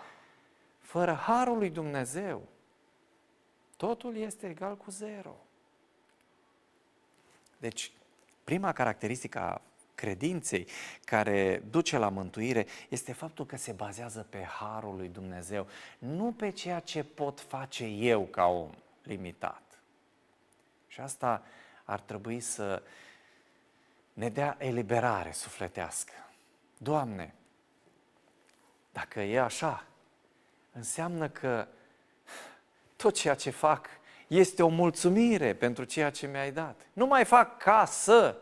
fără 0.81 1.13
harul 1.13 1.59
lui 1.59 1.71
Dumnezeu, 1.71 2.43
totul 3.77 4.17
este 4.17 4.47
egal 4.47 4.77
cu 4.77 4.91
zero. 4.91 5.37
Deci, 7.59 7.93
prima 8.45 8.73
caracteristică 8.73 9.39
a 9.39 9.61
credinței 9.99 10.67
care 11.05 11.63
duce 11.71 11.99
la 11.99 12.09
mântuire 12.09 12.67
este 12.89 13.13
faptul 13.13 13.47
că 13.47 13.57
se 13.57 13.73
bazează 13.73 14.27
pe 14.29 14.43
harul 14.43 14.97
lui 14.97 15.09
Dumnezeu, 15.09 15.67
nu 15.99 16.33
pe 16.33 16.51
ceea 16.51 16.81
ce 16.81 17.05
pot 17.05 17.41
face 17.41 17.85
eu 17.85 18.25
ca 18.25 18.45
om 18.47 18.71
limitat. 19.03 19.63
Și 20.87 21.01
asta 21.01 21.43
ar 21.85 22.01
trebui 22.01 22.41
să 22.41 22.83
ne 24.13 24.29
dea 24.29 24.57
eliberare 24.59 25.33
sufletească. 25.33 26.13
Doamne, 26.77 27.35
dacă 28.93 29.21
e 29.21 29.41
așa, 29.41 29.85
înseamnă 30.73 31.29
că 31.29 31.67
tot 32.97 33.15
ceea 33.15 33.35
ce 33.35 33.51
fac 33.51 33.89
este 34.27 34.63
o 34.63 34.69
mulțumire 34.69 35.55
pentru 35.55 35.85
ceea 35.85 36.11
ce 36.11 36.27
mi-ai 36.27 36.53
dat. 36.53 36.81
Nu 36.93 37.07
mai 37.07 37.25
fac 37.25 37.57
ca 37.57 37.85
să, 37.85 38.37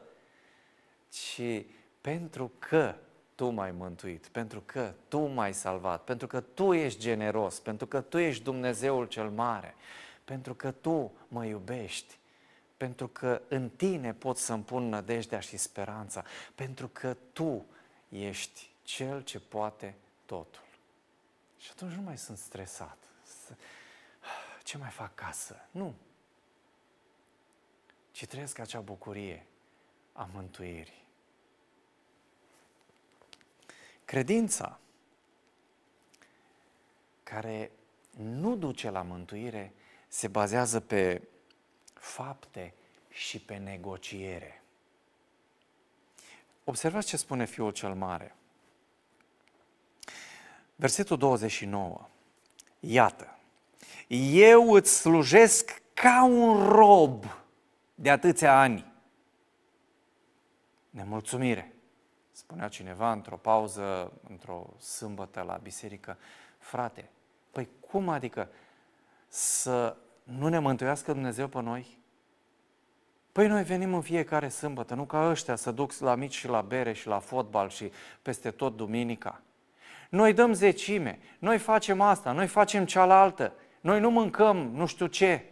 ci 1.17 1.65
pentru 2.01 2.53
că 2.59 2.95
Tu 3.35 3.49
m-ai 3.49 3.71
mântuit, 3.71 4.29
pentru 4.29 4.63
că 4.67 4.95
Tu 5.09 5.27
m-ai 5.27 5.55
salvat, 5.55 6.05
pentru 6.05 6.27
că 6.27 6.41
Tu 6.41 6.73
ești 6.73 7.01
generos, 7.01 7.59
pentru 7.59 7.87
că 7.87 8.01
Tu 8.01 8.19
ești 8.19 8.43
Dumnezeul 8.43 9.07
cel 9.07 9.31
mare, 9.31 9.75
pentru 10.25 10.55
că 10.55 10.71
Tu 10.71 11.13
mă 11.29 11.45
iubești, 11.45 12.19
pentru 12.77 13.09
că 13.09 13.43
în 13.49 13.69
Tine 13.69 14.15
pot 14.15 14.37
să-mi 14.37 14.63
pun 14.63 14.89
nădejdea 14.89 15.41
și 15.41 15.57
speranța, 15.57 16.25
pentru 16.55 16.89
că 16.89 17.17
Tu 17.33 17.65
ești 18.09 18.71
Cel 18.83 19.23
ce 19.23 19.41
poate 19.41 19.95
totul. 20.27 20.65
Și 21.59 21.69
atunci 21.71 21.93
nu 21.93 22.03
mai 22.03 22.19
sunt 22.19 22.39
stresat. 22.39 22.99
Ce 24.63 24.79
mai 24.79 24.91
fac 24.91 25.15
casă? 25.15 25.57
Nu. 25.71 25.95
Ci 28.11 28.27
trăiesc 28.27 28.59
acea 28.59 28.81
bucurie 28.81 29.47
a 30.13 30.29
mântuirii. 30.33 31.06
Credința 34.07 34.79
care 37.23 37.71
nu 38.11 38.57
duce 38.57 38.91
la 38.91 39.03
mântuire 39.03 39.73
se 40.09 40.29
bazează 40.29 40.81
pe 40.81 41.23
fapte 41.95 42.75
și 43.09 43.39
pe 43.39 43.57
negociere. 43.57 44.63
Observați 46.65 47.07
ce 47.07 47.17
spune 47.17 47.45
Fiul 47.45 47.73
cel 47.73 47.95
Mare. 47.95 48.35
Versetul 50.77 51.17
29. 51.17 52.09
Iată, 52.81 53.39
eu 54.33 54.73
îți 54.73 54.97
slujesc 54.97 55.83
ca 55.95 56.25
un 56.25 56.69
rob 56.69 57.25
de 57.95 58.11
atâția 58.11 58.61
ani. 58.61 58.93
Nemulțumire. 60.91 61.76
Spunea 62.47 62.69
cineva 62.69 63.13
într-o 63.13 63.37
pauză, 63.37 64.13
într-o 64.29 64.67
sâmbătă 64.79 65.43
la 65.47 65.59
biserică, 65.63 66.17
frate, 66.59 67.11
păi 67.51 67.69
cum 67.81 68.09
adică 68.09 68.49
să 69.29 69.97
nu 70.23 70.49
ne 70.49 70.59
mântuiască 70.59 71.13
Dumnezeu 71.13 71.49
pe 71.49 71.61
noi? 71.61 71.99
Păi 73.33 73.47
noi 73.47 73.63
venim 73.63 73.95
în 73.95 74.01
fiecare 74.01 74.49
sâmbătă, 74.49 74.95
nu 74.95 75.05
ca 75.05 75.29
ăștia 75.31 75.57
să 75.57 75.71
duc 75.71 75.93
la 75.99 76.15
mici 76.15 76.35
și 76.35 76.49
la 76.49 76.61
bere 76.61 76.93
și 76.93 77.07
la 77.07 77.19
fotbal 77.19 77.69
și 77.69 77.93
peste 78.23 78.51
tot 78.51 78.77
duminica. 78.77 79.43
Noi 80.11 80.33
dăm 80.33 80.53
zecime, 80.53 81.19
noi 81.39 81.59
facem 81.59 82.01
asta, 82.01 82.33
noi 82.33 82.47
facem 82.47 82.85
cealaltă, 82.85 83.53
noi 83.81 84.01
nu 84.01 84.11
mâncăm 84.11 84.57
nu 84.57 84.87
știu 84.87 85.07
ce, 85.07 85.45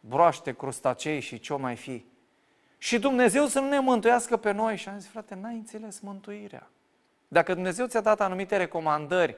broaște, 0.00 0.54
crustacei 0.54 1.20
și 1.20 1.38
ce 1.38 1.54
mai 1.54 1.76
fi 1.76 2.04
și 2.84 2.98
Dumnezeu 2.98 3.46
să 3.46 3.60
nu 3.60 3.68
ne 3.68 3.78
mântuiască 3.78 4.36
pe 4.36 4.50
noi. 4.50 4.76
Și 4.76 4.88
am 4.88 4.98
zis, 4.98 5.10
frate, 5.10 5.34
n-ai 5.34 5.54
înțeles 5.54 6.00
mântuirea. 6.00 6.70
Dacă 7.28 7.54
Dumnezeu 7.54 7.86
ți-a 7.86 8.00
dat 8.00 8.20
anumite 8.20 8.56
recomandări 8.56 9.36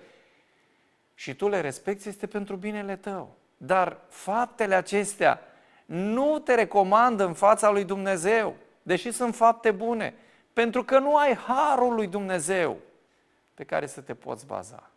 și 1.14 1.34
tu 1.34 1.48
le 1.48 1.60
respecti, 1.60 2.08
este 2.08 2.26
pentru 2.26 2.56
binele 2.56 2.96
tău. 2.96 3.36
Dar 3.56 3.98
faptele 4.08 4.74
acestea 4.74 5.40
nu 5.84 6.38
te 6.38 6.54
recomandă 6.54 7.24
în 7.24 7.34
fața 7.34 7.70
lui 7.70 7.84
Dumnezeu, 7.84 8.56
deși 8.82 9.10
sunt 9.10 9.34
fapte 9.34 9.70
bune, 9.70 10.14
pentru 10.52 10.84
că 10.84 10.98
nu 10.98 11.16
ai 11.16 11.34
harul 11.34 11.94
lui 11.94 12.06
Dumnezeu 12.06 12.76
pe 13.54 13.64
care 13.64 13.86
să 13.86 14.00
te 14.00 14.14
poți 14.14 14.46
baza. 14.46 14.90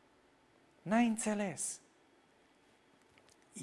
N-ai 0.81 1.05
înțeles 1.05 1.79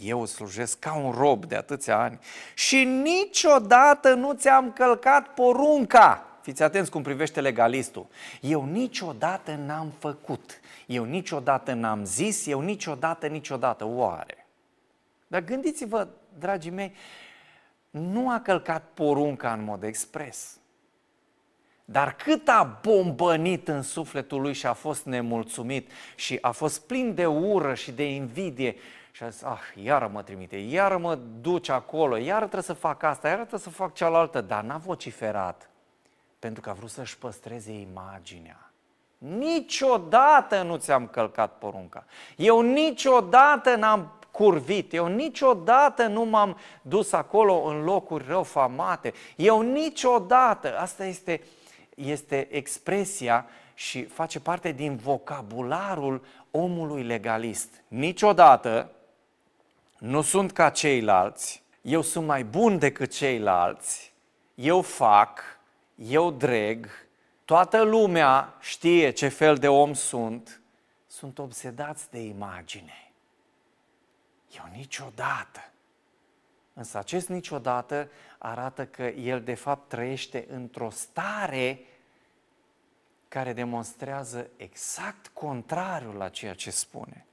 eu 0.02 0.24
slujesc 0.24 0.78
ca 0.78 0.94
un 0.94 1.10
rob 1.10 1.44
de 1.44 1.56
atâția 1.56 1.98
ani 1.98 2.18
și 2.54 2.84
niciodată 2.84 4.14
nu 4.14 4.32
ți-am 4.32 4.72
călcat 4.72 5.34
porunca. 5.34 6.26
Fiți 6.42 6.62
atenți 6.62 6.90
cum 6.90 7.02
privește 7.02 7.40
legalistul. 7.40 8.06
Eu 8.40 8.64
niciodată 8.64 9.54
n-am 9.54 9.92
făcut, 9.98 10.60
eu 10.86 11.04
niciodată 11.04 11.72
n-am 11.72 12.04
zis, 12.04 12.46
eu 12.46 12.60
niciodată, 12.60 13.26
niciodată. 13.26 13.84
Oare? 13.84 14.46
Dar 15.26 15.44
gândiți-vă, 15.44 16.08
dragii 16.38 16.70
mei, 16.70 16.92
nu 17.90 18.30
a 18.30 18.40
călcat 18.40 18.84
porunca 18.94 19.52
în 19.52 19.64
mod 19.64 19.82
expres. 19.82 20.58
Dar 21.84 22.14
cât 22.14 22.48
a 22.48 22.78
bombănit 22.82 23.68
în 23.68 23.82
sufletul 23.82 24.40
lui 24.40 24.52
și 24.52 24.66
a 24.66 24.72
fost 24.72 25.04
nemulțumit 25.04 25.90
și 26.14 26.38
a 26.40 26.50
fost 26.50 26.86
plin 26.86 27.14
de 27.14 27.26
ură 27.26 27.74
și 27.74 27.92
de 27.92 28.10
invidie 28.10 28.76
și 29.16 29.22
a 29.22 29.28
zis, 29.28 29.42
ah, 29.42 29.60
iară 29.82 30.10
mă 30.12 30.22
trimite, 30.22 30.56
iară 30.56 30.98
mă 30.98 31.18
duce 31.40 31.72
acolo, 31.72 32.16
iară 32.16 32.40
trebuie 32.40 32.62
să 32.62 32.72
fac 32.72 33.02
asta, 33.02 33.28
iară 33.28 33.40
trebuie 33.40 33.60
să 33.60 33.70
fac 33.70 33.94
cealaltă, 33.94 34.40
dar 34.40 34.62
n-a 34.62 34.76
vociferat, 34.76 35.70
pentru 36.38 36.62
că 36.62 36.70
a 36.70 36.72
vrut 36.72 36.90
să-și 36.90 37.18
păstreze 37.18 37.72
imaginea. 37.72 38.70
Niciodată 39.18 40.62
nu 40.62 40.76
ți-am 40.76 41.06
călcat 41.06 41.58
porunca. 41.58 42.04
Eu 42.36 42.60
niciodată 42.60 43.76
n-am 43.76 44.12
curvit, 44.30 44.92
eu 44.92 45.06
niciodată 45.06 46.06
nu 46.06 46.24
m-am 46.24 46.58
dus 46.82 47.12
acolo 47.12 47.62
în 47.62 47.84
locuri 47.84 48.24
răufamate, 48.28 49.12
eu 49.36 49.60
niciodată, 49.60 50.78
asta 50.78 51.04
este, 51.04 51.42
este 51.94 52.48
expresia 52.50 53.46
și 53.74 54.04
face 54.04 54.40
parte 54.40 54.72
din 54.72 54.96
vocabularul 54.96 56.24
omului 56.50 57.02
legalist. 57.02 57.82
Niciodată 57.88 58.90
nu 59.98 60.22
sunt 60.22 60.52
ca 60.52 60.70
ceilalți, 60.70 61.62
eu 61.80 62.02
sunt 62.02 62.26
mai 62.26 62.44
bun 62.44 62.78
decât 62.78 63.12
ceilalți, 63.12 64.12
eu 64.54 64.82
fac, 64.82 65.40
eu 65.94 66.30
dreg, 66.30 66.88
toată 67.44 67.82
lumea 67.82 68.56
știe 68.60 69.10
ce 69.10 69.28
fel 69.28 69.56
de 69.56 69.68
om 69.68 69.92
sunt, 69.92 70.60
sunt 71.06 71.38
obsedați 71.38 72.10
de 72.10 72.18
imagine. 72.18 73.10
Eu 74.56 74.64
niciodată. 74.76 75.70
Însă 76.72 76.98
acest 76.98 77.28
niciodată 77.28 78.08
arată 78.38 78.86
că 78.86 79.02
el 79.02 79.42
de 79.42 79.54
fapt 79.54 79.88
trăiește 79.88 80.46
într-o 80.48 80.90
stare 80.90 81.80
care 83.28 83.52
demonstrează 83.52 84.50
exact 84.56 85.28
contrariul 85.32 86.14
la 86.14 86.28
ceea 86.28 86.54
ce 86.54 86.70
spune. 86.70 87.25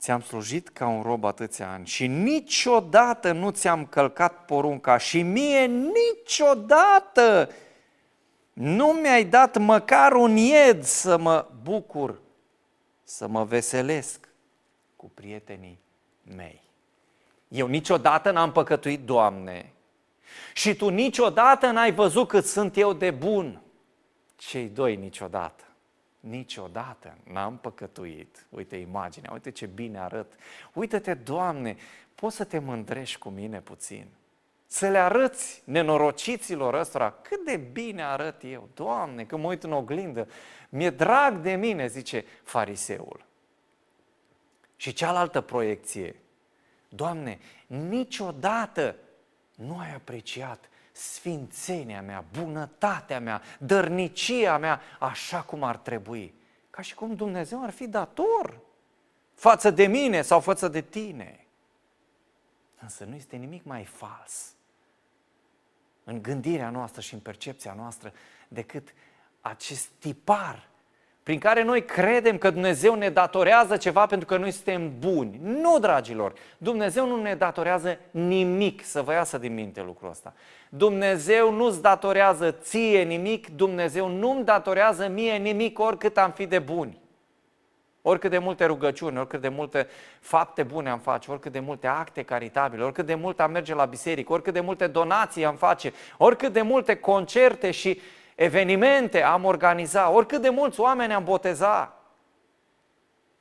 Ți-am 0.00 0.20
slujit 0.20 0.68
ca 0.68 0.86
un 0.86 1.02
rob 1.02 1.24
atâția 1.24 1.72
ani 1.72 1.86
și 1.86 2.06
niciodată 2.06 3.32
nu 3.32 3.50
ți-am 3.50 3.86
călcat 3.86 4.44
porunca 4.44 4.96
și 4.96 5.22
mie 5.22 5.66
niciodată 5.66 7.50
nu 8.52 8.86
mi-ai 8.86 9.24
dat 9.24 9.56
măcar 9.56 10.12
un 10.12 10.36
ied 10.36 10.84
să 10.84 11.18
mă 11.18 11.48
bucur, 11.62 12.20
să 13.02 13.26
mă 13.26 13.44
veselesc 13.44 14.28
cu 14.96 15.10
prietenii 15.14 15.78
mei. 16.22 16.62
Eu 17.48 17.66
niciodată 17.66 18.30
n-am 18.30 18.52
păcătuit, 18.52 19.00
Doamne, 19.00 19.72
și 20.54 20.74
Tu 20.74 20.88
niciodată 20.88 21.70
n-ai 21.70 21.92
văzut 21.92 22.28
cât 22.28 22.44
sunt 22.44 22.76
eu 22.76 22.92
de 22.92 23.10
bun. 23.10 23.60
Cei 24.36 24.68
doi 24.68 24.96
niciodată. 24.96 25.64
Niciodată 26.20 27.16
n-am 27.24 27.58
păcătuit. 27.58 28.46
Uite 28.48 28.76
imaginea, 28.76 29.32
uite 29.32 29.50
ce 29.50 29.66
bine 29.66 29.98
arăt. 29.98 30.32
Uită-te, 30.72 31.14
Doamne, 31.14 31.76
poți 32.14 32.36
să 32.36 32.44
te 32.44 32.58
mândrești 32.58 33.18
cu 33.18 33.28
mine 33.28 33.60
puțin. 33.60 34.06
Să 34.66 34.88
le 34.88 34.98
arăți 34.98 35.62
nenorociților 35.64 36.74
ăstora 36.74 37.10
cât 37.10 37.44
de 37.44 37.56
bine 37.56 38.02
arăt 38.02 38.42
eu. 38.44 38.68
Doamne, 38.74 39.24
când 39.24 39.42
mă 39.42 39.48
uit 39.48 39.62
în 39.62 39.72
oglindă, 39.72 40.28
mi-e 40.68 40.90
drag 40.90 41.36
de 41.36 41.54
mine, 41.54 41.86
zice 41.86 42.24
fariseul. 42.42 43.24
Și 44.76 44.92
cealaltă 44.92 45.40
proiecție. 45.40 46.16
Doamne, 46.88 47.38
niciodată 47.66 48.96
nu 49.54 49.78
ai 49.78 49.94
apreciat 49.94 50.69
sfințenia 51.00 52.02
mea, 52.02 52.24
bunătatea 52.32 53.20
mea, 53.20 53.42
dărnicia 53.58 54.58
mea, 54.58 54.80
așa 54.98 55.42
cum 55.42 55.62
ar 55.62 55.76
trebui. 55.76 56.34
Ca 56.70 56.82
și 56.82 56.94
cum 56.94 57.14
Dumnezeu 57.14 57.62
ar 57.62 57.70
fi 57.70 57.86
dator 57.88 58.60
față 59.34 59.70
de 59.70 59.86
mine 59.86 60.22
sau 60.22 60.40
față 60.40 60.68
de 60.68 60.80
tine. 60.80 61.46
Însă 62.80 63.04
nu 63.04 63.14
este 63.14 63.36
nimic 63.36 63.64
mai 63.64 63.84
fals 63.84 64.54
în 66.04 66.22
gândirea 66.22 66.70
noastră 66.70 67.00
și 67.00 67.14
în 67.14 67.20
percepția 67.20 67.72
noastră 67.72 68.12
decât 68.48 68.94
acest 69.40 69.86
tipar 69.86 70.68
prin 71.30 71.42
care 71.42 71.62
noi 71.62 71.84
credem 71.84 72.38
că 72.38 72.50
Dumnezeu 72.50 72.94
ne 72.94 73.08
datorează 73.08 73.76
ceva 73.76 74.06
pentru 74.06 74.26
că 74.26 74.36
noi 74.36 74.50
suntem 74.50 74.92
buni. 74.98 75.40
Nu, 75.42 75.78
dragilor, 75.78 76.32
Dumnezeu 76.58 77.06
nu 77.06 77.22
ne 77.22 77.34
datorează 77.34 77.98
nimic, 78.10 78.84
să 78.84 79.02
vă 79.02 79.12
iasă 79.12 79.38
din 79.38 79.54
minte 79.54 79.82
lucrul 79.82 80.10
ăsta. 80.10 80.34
Dumnezeu 80.68 81.52
nu-ți 81.52 81.82
datorează 81.82 82.50
ție 82.50 83.02
nimic, 83.02 83.48
Dumnezeu 83.48 84.08
nu-mi 84.08 84.44
datorează 84.44 85.08
mie 85.08 85.36
nimic 85.36 85.78
oricât 85.78 86.18
am 86.18 86.30
fi 86.30 86.46
de 86.46 86.58
buni. 86.58 86.98
Oricât 88.02 88.30
de 88.30 88.38
multe 88.38 88.64
rugăciuni, 88.64 89.18
oricât 89.18 89.40
de 89.40 89.48
multe 89.48 89.86
fapte 90.20 90.62
bune 90.62 90.90
am 90.90 90.98
face, 90.98 91.30
oricât 91.30 91.52
de 91.52 91.60
multe 91.60 91.86
acte 91.86 92.22
caritabile, 92.22 92.82
oricât 92.82 93.06
de 93.06 93.14
mult 93.14 93.40
am 93.40 93.50
merge 93.50 93.74
la 93.74 93.84
biserică, 93.84 94.32
oricât 94.32 94.52
de 94.52 94.60
multe 94.60 94.86
donații 94.86 95.44
am 95.44 95.56
face, 95.56 95.92
oricât 96.18 96.52
de 96.52 96.62
multe 96.62 96.94
concerte 96.94 97.70
și 97.70 98.00
evenimente 98.40 99.22
am 99.22 99.44
organizat, 99.44 100.14
oricât 100.14 100.42
de 100.42 100.48
mulți 100.48 100.80
oameni 100.80 101.12
am 101.12 101.24
boteza, 101.24 101.94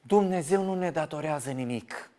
Dumnezeu 0.02 0.64
nu 0.64 0.76
ne 0.76 0.92
datorează 0.92 1.52
nimic. 1.52 2.10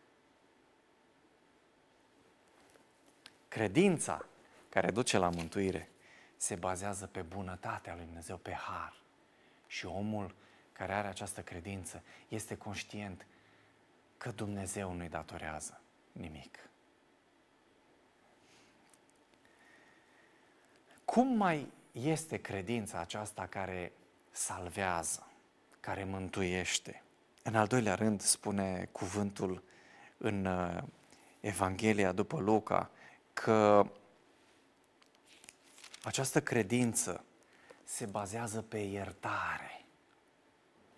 Credința 3.48 4.24
care 4.68 4.90
duce 4.90 5.18
la 5.18 5.28
mântuire 5.28 5.90
se 6.36 6.54
bazează 6.54 7.06
pe 7.06 7.20
bunătatea 7.20 7.94
lui 7.94 8.04
Dumnezeu, 8.04 8.36
pe 8.36 8.52
har. 8.52 8.94
Și 9.66 9.86
omul 9.86 10.34
care 10.72 10.92
are 10.92 11.08
această 11.08 11.40
credință 11.40 12.02
este 12.28 12.56
conștient 12.56 13.26
că 14.18 14.30
Dumnezeu 14.30 14.92
nu-i 14.92 15.08
datorează 15.08 15.80
nimic. 16.12 16.58
Cum 21.04 21.36
mai 21.36 21.72
este 21.92 22.36
credința 22.36 22.98
aceasta 22.98 23.46
care 23.46 23.92
salvează, 24.30 25.26
care 25.80 26.04
mântuiește. 26.04 27.02
În 27.42 27.54
al 27.54 27.66
doilea 27.66 27.94
rând 27.94 28.20
spune 28.20 28.88
cuvântul 28.92 29.62
în 30.16 30.44
uh, 30.44 30.82
Evanghelia 31.40 32.12
după 32.12 32.38
Luca 32.38 32.90
că 33.32 33.86
această 36.02 36.40
credință 36.40 37.24
se 37.84 38.06
bazează 38.06 38.62
pe 38.62 38.78
iertare. 38.78 39.84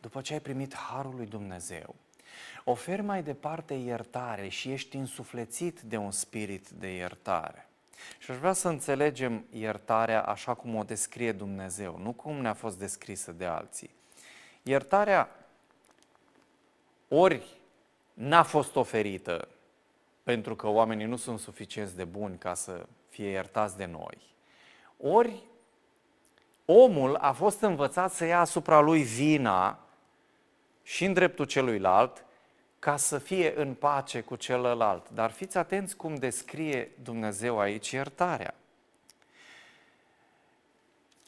După 0.00 0.20
ce 0.20 0.32
ai 0.32 0.40
primit 0.40 0.74
harul 0.74 1.14
lui 1.14 1.26
Dumnezeu, 1.26 1.94
oferi 2.64 3.02
mai 3.02 3.22
departe 3.22 3.74
iertare 3.74 4.48
și 4.48 4.72
ești 4.72 4.96
însuflețit 4.96 5.80
de 5.80 5.96
un 5.96 6.10
spirit 6.10 6.68
de 6.68 6.94
iertare. 6.94 7.68
Și 8.18 8.30
aș 8.30 8.36
vrea 8.36 8.52
să 8.52 8.68
înțelegem 8.68 9.44
iertarea 9.50 10.22
așa 10.22 10.54
cum 10.54 10.74
o 10.74 10.82
descrie 10.82 11.32
Dumnezeu, 11.32 11.98
nu 12.02 12.12
cum 12.12 12.36
ne-a 12.36 12.54
fost 12.54 12.78
descrisă 12.78 13.32
de 13.32 13.44
alții. 13.44 13.90
Iertarea 14.62 15.28
ori 17.08 17.46
n-a 18.14 18.42
fost 18.42 18.76
oferită 18.76 19.48
pentru 20.22 20.56
că 20.56 20.68
oamenii 20.68 21.06
nu 21.06 21.16
sunt 21.16 21.38
suficienți 21.38 21.96
de 21.96 22.04
buni 22.04 22.38
ca 22.38 22.54
să 22.54 22.86
fie 23.08 23.28
iertați 23.28 23.76
de 23.76 23.84
noi, 23.84 24.18
ori 24.96 25.42
omul 26.64 27.14
a 27.14 27.32
fost 27.32 27.60
învățat 27.60 28.12
să 28.12 28.24
ia 28.24 28.40
asupra 28.40 28.80
lui 28.80 29.02
vina 29.02 29.78
și 30.82 31.04
în 31.04 31.12
dreptul 31.12 31.44
celuilalt 31.44 32.24
ca 32.82 32.96
să 32.96 33.18
fie 33.18 33.52
în 33.56 33.74
pace 33.74 34.20
cu 34.20 34.36
celălalt. 34.36 35.10
Dar 35.10 35.30
fiți 35.30 35.56
atenți 35.58 35.96
cum 35.96 36.14
descrie 36.14 36.90
Dumnezeu 37.02 37.58
aici 37.58 37.90
iertarea. 37.90 38.54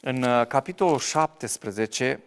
În 0.00 0.22
uh, 0.22 0.46
capitolul 0.46 0.98
17, 0.98 2.22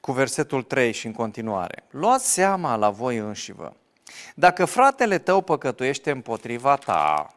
cu 0.00 0.12
versetul 0.12 0.62
3 0.62 0.92
și 0.92 1.06
în 1.06 1.12
continuare. 1.12 1.84
Luați 1.90 2.32
seama 2.32 2.76
la 2.76 2.90
voi 2.90 3.16
înșivă. 3.16 3.76
Dacă 4.34 4.64
fratele 4.64 5.18
tău 5.18 5.40
păcătuiește 5.40 6.10
împotriva 6.10 6.76
ta, 6.76 7.34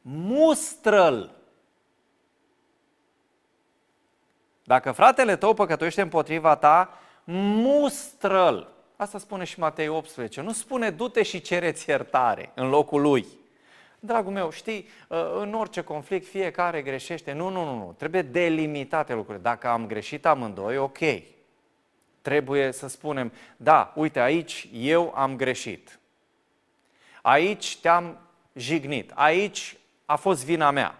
mustră-l. 0.00 1.34
Dacă 4.64 4.92
fratele 4.92 5.36
tău 5.36 5.54
păcătuiește 5.54 6.02
împotriva 6.02 6.56
ta, 6.56 7.00
mustră-l. 7.26 8.74
Asta 8.96 9.18
spune 9.18 9.44
și 9.44 9.58
Matei 9.58 9.88
18. 9.88 10.40
Nu 10.40 10.52
spune 10.52 10.90
du-te 10.90 11.22
și 11.22 11.40
cereți 11.40 11.90
iertare 11.90 12.50
în 12.54 12.68
locul 12.68 13.00
lui. 13.00 13.26
Dragul 14.00 14.32
meu, 14.32 14.50
știi, 14.50 14.88
uh, 15.08 15.18
în 15.40 15.54
orice 15.54 15.80
conflict 15.80 16.26
fiecare 16.26 16.82
greșește. 16.82 17.32
Nu, 17.32 17.48
nu, 17.48 17.64
nu, 17.64 17.76
nu. 17.76 17.94
Trebuie 17.98 18.22
delimitate 18.22 19.14
lucrurile. 19.14 19.42
Dacă 19.42 19.68
am 19.68 19.86
greșit 19.86 20.26
amândoi, 20.26 20.76
ok. 20.76 20.98
Trebuie 22.22 22.72
să 22.72 22.88
spunem, 22.88 23.32
da, 23.56 23.92
uite, 23.94 24.20
aici 24.20 24.68
eu 24.72 25.12
am 25.14 25.36
greșit. 25.36 25.98
Aici 27.22 27.78
te-am 27.78 28.18
jignit. 28.52 29.10
Aici 29.14 29.76
a 30.04 30.16
fost 30.16 30.44
vina 30.44 30.70
mea. 30.70 30.98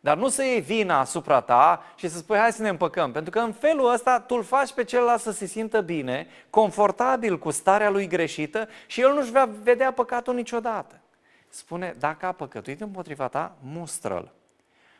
Dar 0.00 0.16
nu 0.16 0.28
să 0.28 0.44
iei 0.44 0.60
vina 0.60 0.98
asupra 0.98 1.40
ta 1.40 1.82
și 1.96 2.08
să 2.08 2.18
spui 2.18 2.38
hai 2.38 2.52
să 2.52 2.62
ne 2.62 2.68
împăcăm. 2.68 3.12
Pentru 3.12 3.30
că 3.30 3.38
în 3.38 3.52
felul 3.52 3.92
ăsta 3.92 4.20
tu 4.20 4.34
îl 4.34 4.42
faci 4.42 4.72
pe 4.72 4.84
celălalt 4.84 5.20
să 5.20 5.30
se 5.30 5.46
simtă 5.46 5.80
bine, 5.80 6.26
confortabil 6.50 7.38
cu 7.38 7.50
starea 7.50 7.90
lui 7.90 8.06
greșită 8.06 8.68
și 8.86 9.00
el 9.00 9.12
nu-și 9.12 9.30
va 9.30 9.48
vedea 9.62 9.92
păcatul 9.92 10.34
niciodată. 10.34 11.00
Spune, 11.48 11.94
dacă 11.98 12.26
a 12.26 12.32
păcătuit 12.32 12.80
împotriva 12.80 13.28
ta, 13.28 13.56
mustră-l. 13.60 14.32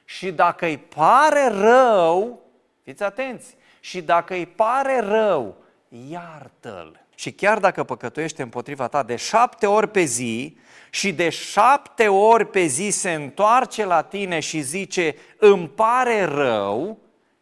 Și 0.05 0.33
dacă 0.33 0.65
îi 0.65 0.79
pare 0.79 1.49
rău, 1.49 2.43
fiți 2.83 3.03
atenți, 3.03 3.57
și 3.81 4.03
dacă 4.03 4.35
îi 4.35 4.47
pare 4.47 5.01
rău, 5.01 5.57
iartă-l. 5.89 7.01
Și 7.21 7.33
chiar 7.33 7.59
dacă 7.59 7.85
păcătuiește 7.85 8.43
împotriva 8.43 8.89
ta 8.89 9.03
de 9.03 9.17
șapte 9.17 9.67
ori 9.67 9.89
pe 9.89 10.03
zi 10.03 10.57
și 10.91 11.13
de 11.13 11.29
șapte 11.29 12.09
ori 12.09 12.47
pe 12.47 12.65
zi 12.65 12.91
se 12.91 13.13
întoarce 13.13 13.85
la 13.85 14.03
tine 14.03 14.41
și 14.41 14.61
zice, 14.61 15.17
îmi 15.39 15.69
pare 15.69 16.23
rău, 16.23 16.99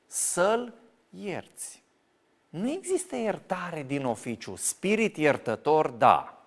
să-l 0.07 0.75
ierți. 1.11 1.83
Nu 2.49 2.71
există 2.71 3.17
iertare 3.17 3.83
din 3.83 4.05
oficiu. 4.05 4.57
Spirit 4.57 5.17
iertător, 5.17 5.89
da. 5.89 6.45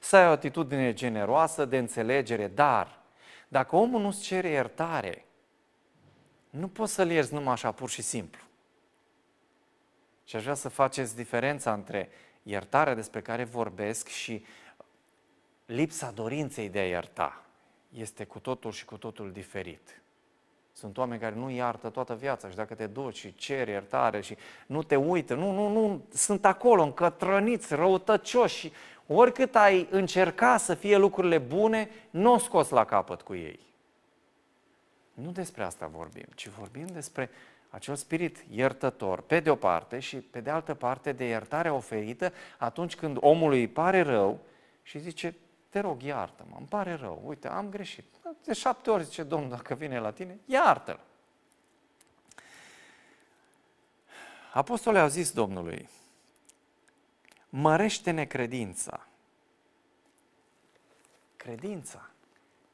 Să 0.00 0.16
ai 0.16 0.26
o 0.26 0.30
atitudine 0.30 0.92
generoasă, 0.92 1.64
de 1.64 1.78
înțelegere, 1.78 2.46
dar 2.46 3.00
dacă 3.48 3.76
omul 3.76 4.00
nu-ți 4.00 4.22
cere 4.22 4.48
iertare, 4.48 5.24
nu 6.50 6.68
poți 6.68 6.92
să-l 6.92 7.10
ierți 7.10 7.34
numai 7.34 7.52
așa, 7.52 7.72
pur 7.72 7.90
și 7.90 8.02
simplu. 8.02 8.42
Și 10.24 10.36
aș 10.36 10.42
vrea 10.42 10.54
să 10.54 10.68
faceți 10.68 11.16
diferența 11.16 11.72
între 11.72 12.10
iertarea 12.48 12.94
despre 12.94 13.20
care 13.20 13.44
vorbesc 13.44 14.06
și 14.06 14.44
lipsa 15.66 16.10
dorinței 16.10 16.68
de 16.68 16.78
a 16.78 16.86
ierta. 16.86 17.42
Este 17.88 18.24
cu 18.24 18.38
totul 18.38 18.72
și 18.72 18.84
cu 18.84 18.96
totul 18.96 19.32
diferit. 19.32 20.00
Sunt 20.72 20.98
oameni 20.98 21.20
care 21.20 21.34
nu 21.34 21.50
iartă 21.50 21.88
toată 21.88 22.14
viața 22.14 22.48
și 22.48 22.56
dacă 22.56 22.74
te 22.74 22.86
duci 22.86 23.16
și 23.16 23.34
ceri 23.34 23.70
iertare 23.70 24.20
și 24.20 24.36
nu 24.66 24.82
te 24.82 24.96
uită, 24.96 25.34
nu, 25.34 25.52
nu, 25.52 25.68
nu, 25.68 26.04
sunt 26.12 26.44
acolo 26.44 26.82
încătrăniți, 26.82 27.74
răutăcioși 27.74 28.58
și 28.58 28.72
oricât 29.06 29.56
ai 29.56 29.88
încerca 29.90 30.56
să 30.56 30.74
fie 30.74 30.96
lucrurile 30.96 31.38
bune, 31.38 31.90
nu 32.10 32.32
o 32.32 32.38
scos 32.38 32.68
la 32.68 32.84
capăt 32.84 33.22
cu 33.22 33.34
ei. 33.34 33.60
Nu 35.14 35.30
despre 35.30 35.62
asta 35.62 35.86
vorbim, 35.86 36.26
ci 36.34 36.48
vorbim 36.48 36.86
despre 36.86 37.30
acel 37.70 37.94
spirit 37.94 38.44
iertător, 38.50 39.20
pe 39.20 39.40
de 39.40 39.50
o 39.50 39.54
parte, 39.56 39.98
și 39.98 40.16
pe 40.16 40.40
de 40.40 40.50
altă 40.50 40.74
parte 40.74 41.12
de 41.12 41.24
iertare 41.24 41.70
oferită 41.70 42.32
atunci 42.58 42.96
când 42.96 43.16
omului 43.20 43.60
îi 43.60 43.68
pare 43.68 44.00
rău 44.00 44.40
și 44.82 44.98
zice, 44.98 45.34
te 45.68 45.80
rog, 45.80 46.02
iartă-mă, 46.02 46.56
îmi 46.58 46.66
pare 46.66 46.94
rău, 46.94 47.22
uite, 47.24 47.48
am 47.48 47.68
greșit. 47.68 48.04
De 48.44 48.52
șapte 48.52 48.90
ori 48.90 49.04
zice 49.04 49.22
Domnul, 49.22 49.50
dacă 49.50 49.74
vine 49.74 49.98
la 49.98 50.10
tine, 50.10 50.38
iartă-l. 50.44 51.00
Apostolii 54.52 55.00
au 55.00 55.08
zis 55.08 55.32
Domnului, 55.32 55.88
mărește 57.48 58.10
necredința. 58.10 59.06
Credința 61.36 62.10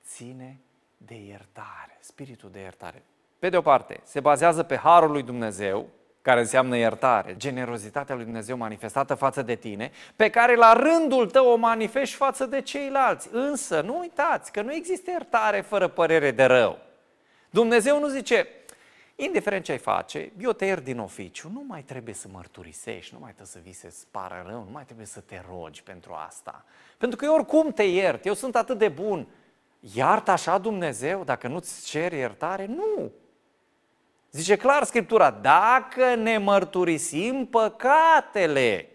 ține 0.04 0.59
de 0.96 1.14
iertare, 1.14 1.98
spiritul 2.00 2.50
de 2.50 2.61
iertare. 2.61 3.02
Pe 3.44 3.50
de 3.50 3.57
o 3.57 3.62
parte, 3.62 4.00
se 4.04 4.20
bazează 4.20 4.62
pe 4.62 4.76
harul 4.76 5.11
lui 5.11 5.22
Dumnezeu, 5.22 5.88
care 6.22 6.40
înseamnă 6.40 6.76
iertare, 6.76 7.37
generozitatea 7.37 8.14
lui 8.14 8.24
Dumnezeu 8.24 8.57
manifestată 8.57 9.14
față 9.14 9.42
de 9.42 9.54
tine, 9.54 9.90
pe 10.16 10.30
care 10.30 10.54
la 10.54 10.72
rândul 10.72 11.30
tău 11.30 11.48
o 11.48 11.57
manifesti 11.57 12.16
față 12.16 12.46
de 12.46 12.61
ceilalți. 12.61 13.28
Însă, 13.33 13.80
nu 13.80 13.98
uitați 13.98 14.52
că 14.52 14.62
nu 14.62 14.72
există 14.74 15.11
iertare 15.11 15.61
fără 15.61 15.88
părere 15.88 16.30
de 16.30 16.44
rău. 16.44 16.78
Dumnezeu 17.50 18.00
nu 18.00 18.09
zice, 18.09 18.46
indiferent 19.16 19.64
ce 19.64 19.72
ai 19.72 19.78
face, 19.78 20.33
eu 20.38 20.52
te 20.52 20.64
iert 20.64 20.85
din 20.85 20.98
oficiu, 20.98 21.50
nu 21.52 21.64
mai 21.66 21.83
trebuie 21.83 22.14
să 22.14 22.28
mărturisești, 22.33 23.14
nu 23.14 23.20
mai 23.20 23.33
trebuie 23.33 23.52
să 23.52 23.61
vii 23.62 23.90
să 23.90 24.07
pară 24.11 24.44
rău, 24.46 24.62
nu 24.64 24.72
mai 24.72 24.85
trebuie 24.85 25.07
să 25.07 25.20
te 25.20 25.42
rogi 25.48 25.83
pentru 25.83 26.12
asta. 26.26 26.64
Pentru 26.98 27.16
că 27.16 27.24
eu 27.24 27.35
oricum 27.35 27.70
te 27.70 27.83
iert, 27.83 28.26
eu 28.26 28.35
sunt 28.35 28.57
atât 28.57 28.78
de 28.78 28.88
bun. 28.88 29.26
Iartă 29.94 30.30
așa 30.30 30.59
Dumnezeu 30.59 31.24
dacă 31.24 31.48
nu-ți 31.48 31.87
ceri 31.87 32.16
iertare? 32.16 32.66
Nu! 32.66 33.12
Zice 34.35 34.57
clar 34.57 34.85
Scriptura, 34.85 35.31
dacă 35.31 36.14
ne 36.14 36.38
mărturisim 36.38 37.47
păcatele, 37.47 38.88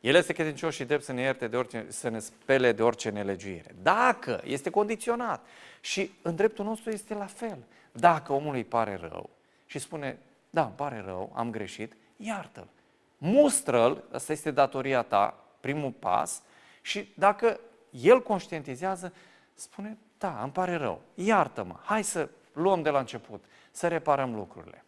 el 0.00 0.14
este 0.14 0.32
credincios 0.32 0.74
și 0.74 0.84
drept 0.84 1.04
să 1.04 1.12
ne 1.12 1.20
ierte 1.20 1.48
de 1.48 1.56
orice, 1.56 1.86
să 1.88 2.08
ne 2.08 2.18
spele 2.18 2.72
de 2.72 2.82
orice 2.82 3.10
nelegiuire. 3.10 3.74
Dacă, 3.82 4.40
este 4.44 4.70
condiționat. 4.70 5.46
Și 5.80 6.10
în 6.22 6.36
dreptul 6.36 6.64
nostru 6.64 6.90
este 6.90 7.14
la 7.14 7.26
fel. 7.26 7.58
Dacă 7.92 8.32
omului 8.32 8.58
îi 8.58 8.64
pare 8.64 8.98
rău 9.00 9.30
și 9.66 9.78
spune, 9.78 10.18
da, 10.50 10.62
îmi 10.62 10.74
pare 10.76 11.02
rău, 11.06 11.32
am 11.34 11.50
greșit, 11.50 11.92
iartă-l. 12.16 12.68
Mustră-l, 13.18 14.04
asta 14.12 14.32
este 14.32 14.50
datoria 14.50 15.02
ta, 15.02 15.44
primul 15.60 15.90
pas, 15.90 16.42
și 16.80 17.12
dacă 17.14 17.60
el 17.90 18.22
conștientizează, 18.22 19.12
spune, 19.54 19.98
da, 20.18 20.40
îmi 20.42 20.52
pare 20.52 20.74
rău, 20.74 21.00
iartă-mă, 21.14 21.76
hai 21.84 22.04
să 22.04 22.28
luăm 22.52 22.82
de 22.82 22.90
la 22.90 22.98
început 22.98 23.44
să 23.74 23.88
reparăm 23.88 24.34
lucrurile. 24.34 24.84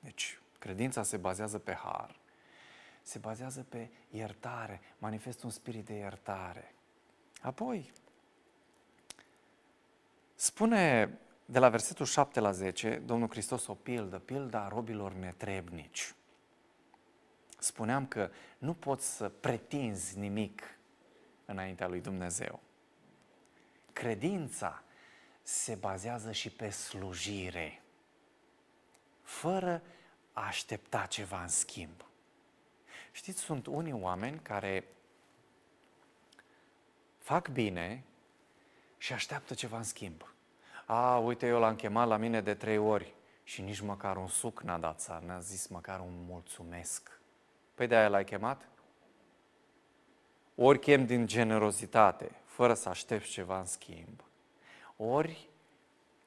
Deci, 0.00 0.38
credința 0.58 1.02
se 1.02 1.16
bazează 1.16 1.58
pe 1.58 1.74
har, 1.74 2.16
se 3.02 3.18
bazează 3.18 3.66
pe 3.68 3.90
iertare, 4.10 4.80
manifestă 4.98 5.46
un 5.46 5.52
spirit 5.52 5.84
de 5.84 5.94
iertare. 5.94 6.74
Apoi, 7.40 7.92
spune 10.34 11.18
de 11.44 11.58
la 11.58 11.68
versetul 11.68 12.06
7 12.06 12.40
la 12.40 12.52
10, 12.52 13.02
Domnul 13.06 13.28
Hristos 13.28 13.66
o 13.66 13.74
pildă, 13.74 14.18
pilda 14.18 14.68
robilor 14.68 15.12
netrebnici. 15.12 16.14
Spuneam 17.58 18.06
că 18.06 18.30
nu 18.58 18.74
poți 18.74 19.16
să 19.16 19.28
pretinzi 19.28 20.18
nimic 20.18 20.62
înaintea 21.44 21.88
lui 21.88 22.00
Dumnezeu. 22.00 22.60
Credința 23.92 24.82
se 25.42 25.74
bazează 25.74 26.32
și 26.32 26.50
pe 26.50 26.70
slujire, 26.70 27.82
fără 29.22 29.82
a 30.32 30.46
aștepta 30.46 31.06
ceva 31.06 31.42
în 31.42 31.48
schimb. 31.48 32.04
Știți, 33.12 33.40
sunt 33.40 33.66
unii 33.66 33.92
oameni 33.92 34.38
care 34.38 34.84
fac 37.18 37.48
bine 37.48 38.04
și 38.98 39.12
așteaptă 39.12 39.54
ceva 39.54 39.76
în 39.76 39.82
schimb. 39.82 40.34
A, 40.86 41.18
uite, 41.18 41.46
eu 41.46 41.58
l-am 41.58 41.76
chemat 41.76 42.08
la 42.08 42.16
mine 42.16 42.40
de 42.40 42.54
trei 42.54 42.78
ori 42.78 43.14
și 43.44 43.62
nici 43.62 43.80
măcar 43.80 44.16
un 44.16 44.26
suc 44.26 44.62
n-a 44.62 44.78
dat, 44.78 45.24
n-a 45.24 45.38
zis 45.38 45.66
măcar 45.66 46.00
un 46.00 46.24
mulțumesc. 46.26 47.20
Păi 47.74 47.86
de-aia 47.86 48.08
l-ai 48.08 48.24
chemat? 48.24 48.68
Ori 50.54 50.78
chem 50.78 51.06
din 51.06 51.26
generozitate, 51.26 52.30
fără 52.44 52.74
să 52.74 52.88
aștepți 52.88 53.30
ceva 53.30 53.58
în 53.58 53.66
schimb, 53.66 54.22
ori 55.10 55.48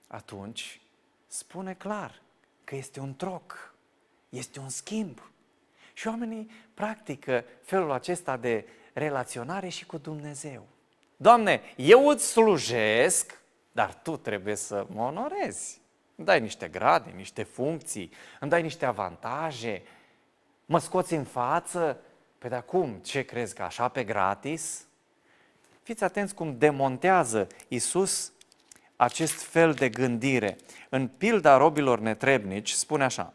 atunci 0.07 0.81
spune 1.27 1.73
clar 1.73 2.21
că 2.63 2.75
este 2.75 2.99
un 2.99 3.15
troc, 3.15 3.73
este 4.29 4.59
un 4.59 4.69
schimb. 4.69 5.29
Și 5.93 6.07
oamenii 6.07 6.51
practică 6.73 7.45
felul 7.63 7.91
acesta 7.91 8.37
de 8.37 8.67
relaționare 8.93 9.69
și 9.69 9.85
cu 9.85 9.97
Dumnezeu. 9.97 10.67
Doamne, 11.17 11.61
eu 11.75 12.07
îți 12.07 12.31
slujesc, 12.31 13.41
dar 13.71 13.93
tu 13.93 14.17
trebuie 14.17 14.55
să 14.55 14.87
mă 14.89 15.01
onorezi. 15.01 15.81
Îmi 16.15 16.27
dai 16.27 16.39
niște 16.39 16.67
grade, 16.67 17.09
niște 17.15 17.43
funcții, 17.43 18.11
îmi 18.39 18.49
dai 18.49 18.61
niște 18.61 18.85
avantaje, 18.85 19.83
mă 20.65 20.79
scoți 20.79 21.13
în 21.13 21.23
față. 21.23 21.99
Pe 22.37 22.47
de 22.47 22.55
acum, 22.55 22.93
ce 22.93 23.21
crezi 23.21 23.55
că 23.55 23.63
așa 23.63 23.87
pe 23.87 24.03
gratis? 24.03 24.85
Fiți 25.81 26.03
atenți 26.03 26.33
cum 26.33 26.57
demontează 26.57 27.47
Isus 27.67 28.31
acest 28.95 29.41
fel 29.41 29.73
de 29.73 29.89
gândire. 29.89 30.57
În 30.89 31.07
pilda 31.07 31.57
robilor 31.57 31.99
netrebnici 31.99 32.71
spune 32.71 33.03
așa, 33.03 33.33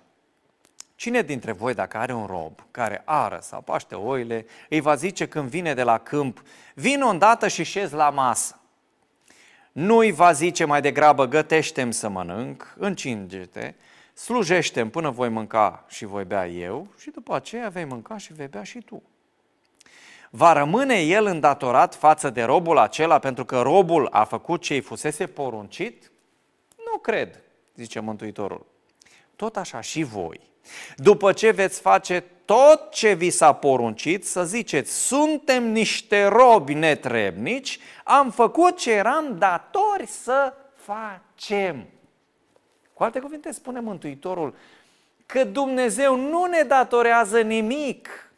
Cine 1.01 1.23
dintre 1.23 1.53
voi, 1.53 1.75
dacă 1.75 1.97
are 1.97 2.13
un 2.13 2.27
rob 2.27 2.67
care 2.71 3.03
ară 3.05 3.39
sau 3.43 3.61
paște 3.61 3.95
oile, 3.95 4.47
îi 4.69 4.81
va 4.81 4.95
zice 4.95 5.29
când 5.29 5.49
vine 5.49 5.75
de 5.75 5.83
la 5.83 5.99
câmp, 5.99 6.43
vin 6.75 7.03
îndată 7.03 7.49
și 7.49 7.63
șez 7.63 7.91
la 7.91 8.11
masă. 8.11 8.61
Nu 9.73 9.97
îi 9.97 10.13
va 10.13 10.33
zice 10.33 10.65
mai 10.65 10.81
degrabă, 10.81 11.27
gătește 11.27 11.91
să 11.91 12.09
mănânc, 12.09 12.75
încinge-te, 12.79 13.75
slujește 14.15 14.87
până 14.87 15.11
voi 15.11 15.29
mânca 15.29 15.85
și 15.89 16.05
voi 16.05 16.25
bea 16.25 16.49
eu 16.49 16.89
și 16.99 17.11
după 17.11 17.35
aceea 17.35 17.69
vei 17.69 17.85
mânca 17.85 18.17
și 18.17 18.33
vei 18.33 18.49
bea 18.49 18.63
și 18.63 18.79
tu. 18.79 19.03
Va 20.31 20.53
rămâne 20.53 21.01
el 21.01 21.27
îndatorat 21.27 21.95
față 21.95 22.31
de 22.31 22.43
robul 22.43 22.79
acela 22.79 23.19
pentru 23.19 23.45
că 23.45 23.61
robul 23.61 24.09
a 24.11 24.25
făcut 24.25 24.63
ce 24.63 24.75
îi 24.75 24.81
fusese 24.81 25.27
poruncit? 25.27 26.11
Nu 26.91 26.99
cred, 26.99 27.43
zice 27.75 28.01
Mântuitorul. 28.01 28.67
Tot 29.37 29.57
așa 29.57 29.81
și 29.81 30.03
voi. 30.03 30.41
După 30.97 31.33
ce 31.33 31.51
veți 31.51 31.81
face 31.81 32.25
tot 32.45 32.91
ce 32.91 33.13
vi 33.13 33.31
s-a 33.31 33.53
poruncit, 33.53 34.27
să 34.27 34.45
ziceți, 34.45 34.93
suntem 34.93 35.73
niște 35.73 36.25
robi 36.25 36.75
netrebnici, 36.75 37.79
am 38.05 38.31
făcut 38.31 38.79
ce 38.79 38.93
eram 38.93 39.39
datori 39.39 40.07
să 40.07 40.55
facem. 40.75 41.87
Cu 42.93 43.03
alte 43.03 43.19
cuvinte 43.19 43.53
spune 43.53 43.81
Mântuitorul 43.81 44.55
că 45.27 45.45
Dumnezeu 45.45 46.17
nu 46.17 46.45
ne 46.45 46.63
datorează 46.63 47.41
nimic 47.41 48.30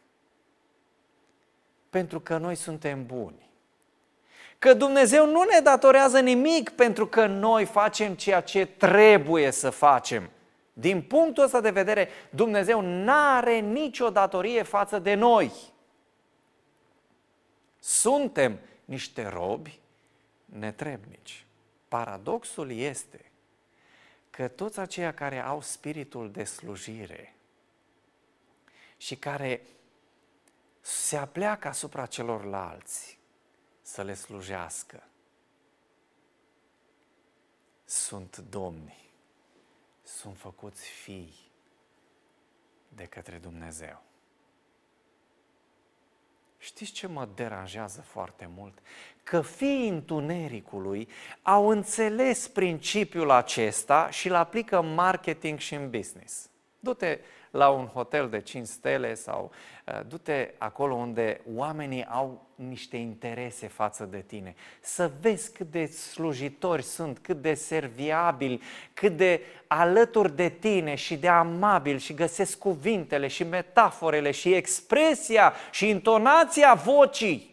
pentru 1.93 2.19
că 2.19 2.37
noi 2.37 2.55
suntem 2.55 3.05
buni. 3.05 3.49
Că 4.59 4.73
Dumnezeu 4.73 5.25
nu 5.25 5.43
ne 5.43 5.59
datorează 5.59 6.19
nimic 6.19 6.69
pentru 6.69 7.07
că 7.07 7.25
noi 7.25 7.65
facem 7.65 8.15
ceea 8.15 8.41
ce 8.41 8.65
trebuie 8.65 9.51
să 9.51 9.69
facem. 9.69 10.29
Din 10.73 11.01
punctul 11.01 11.43
ăsta 11.43 11.61
de 11.61 11.69
vedere, 11.69 12.09
Dumnezeu 12.29 12.81
nu 12.81 13.11
are 13.11 13.59
nicio 13.59 14.09
datorie 14.09 14.63
față 14.63 14.99
de 14.99 15.13
noi. 15.13 15.51
Suntem 17.79 18.59
niște 18.85 19.27
robi 19.27 19.79
netrebnici. 20.45 21.45
Paradoxul 21.87 22.71
este 22.71 23.31
că 24.29 24.47
toți 24.47 24.79
aceia 24.79 25.13
care 25.13 25.39
au 25.39 25.61
spiritul 25.61 26.31
de 26.31 26.43
slujire 26.43 27.35
și 28.97 29.15
care 29.15 29.61
se 30.85 31.17
apleacă 31.17 31.67
asupra 31.67 32.05
celorlalți 32.05 33.19
să 33.81 34.01
le 34.01 34.13
slujească, 34.13 35.03
sunt 37.85 38.37
domni, 38.37 39.11
sunt 40.03 40.37
făcuți 40.37 40.87
fii 40.87 41.51
de 42.89 43.05
către 43.05 43.37
Dumnezeu. 43.37 44.01
Știți 46.57 46.91
ce 46.91 47.07
mă 47.07 47.27
deranjează 47.35 48.01
foarte 48.01 48.49
mult? 48.55 48.77
Că 49.23 49.41
fiii 49.41 49.89
întunericului 49.89 51.09
au 51.41 51.69
înțeles 51.69 52.47
principiul 52.47 53.29
acesta 53.29 54.09
și 54.09 54.27
îl 54.27 54.35
aplică 54.35 54.77
în 54.79 54.93
marketing 54.93 55.59
și 55.59 55.73
în 55.73 55.89
business. 55.89 56.49
Du-te 56.79 57.19
la 57.53 57.69
un 57.69 57.85
hotel 57.85 58.29
de 58.29 58.39
5 58.39 58.67
stele 58.67 59.13
sau 59.13 59.51
uh, 59.85 59.99
du-te 60.07 60.53
acolo 60.57 60.93
unde 60.93 61.41
oamenii 61.55 62.05
au 62.05 62.47
niște 62.55 62.97
interese 62.97 63.67
față 63.67 64.03
de 64.03 64.23
tine. 64.27 64.55
Să 64.81 65.11
vezi 65.21 65.51
cât 65.51 65.71
de 65.71 65.85
slujitori 65.85 66.83
sunt, 66.83 67.19
cât 67.19 67.41
de 67.41 67.53
serviabili, 67.53 68.61
cât 68.93 69.17
de 69.17 69.41
alături 69.67 70.35
de 70.35 70.49
tine 70.49 70.95
și 70.95 71.17
de 71.17 71.27
amabili 71.27 71.99
și 71.99 72.13
găsesc 72.13 72.57
cuvintele 72.57 73.27
și 73.27 73.43
metaforele 73.43 74.31
și 74.31 74.53
expresia 74.53 75.53
și 75.71 75.89
intonația 75.89 76.73
vocii 76.73 77.51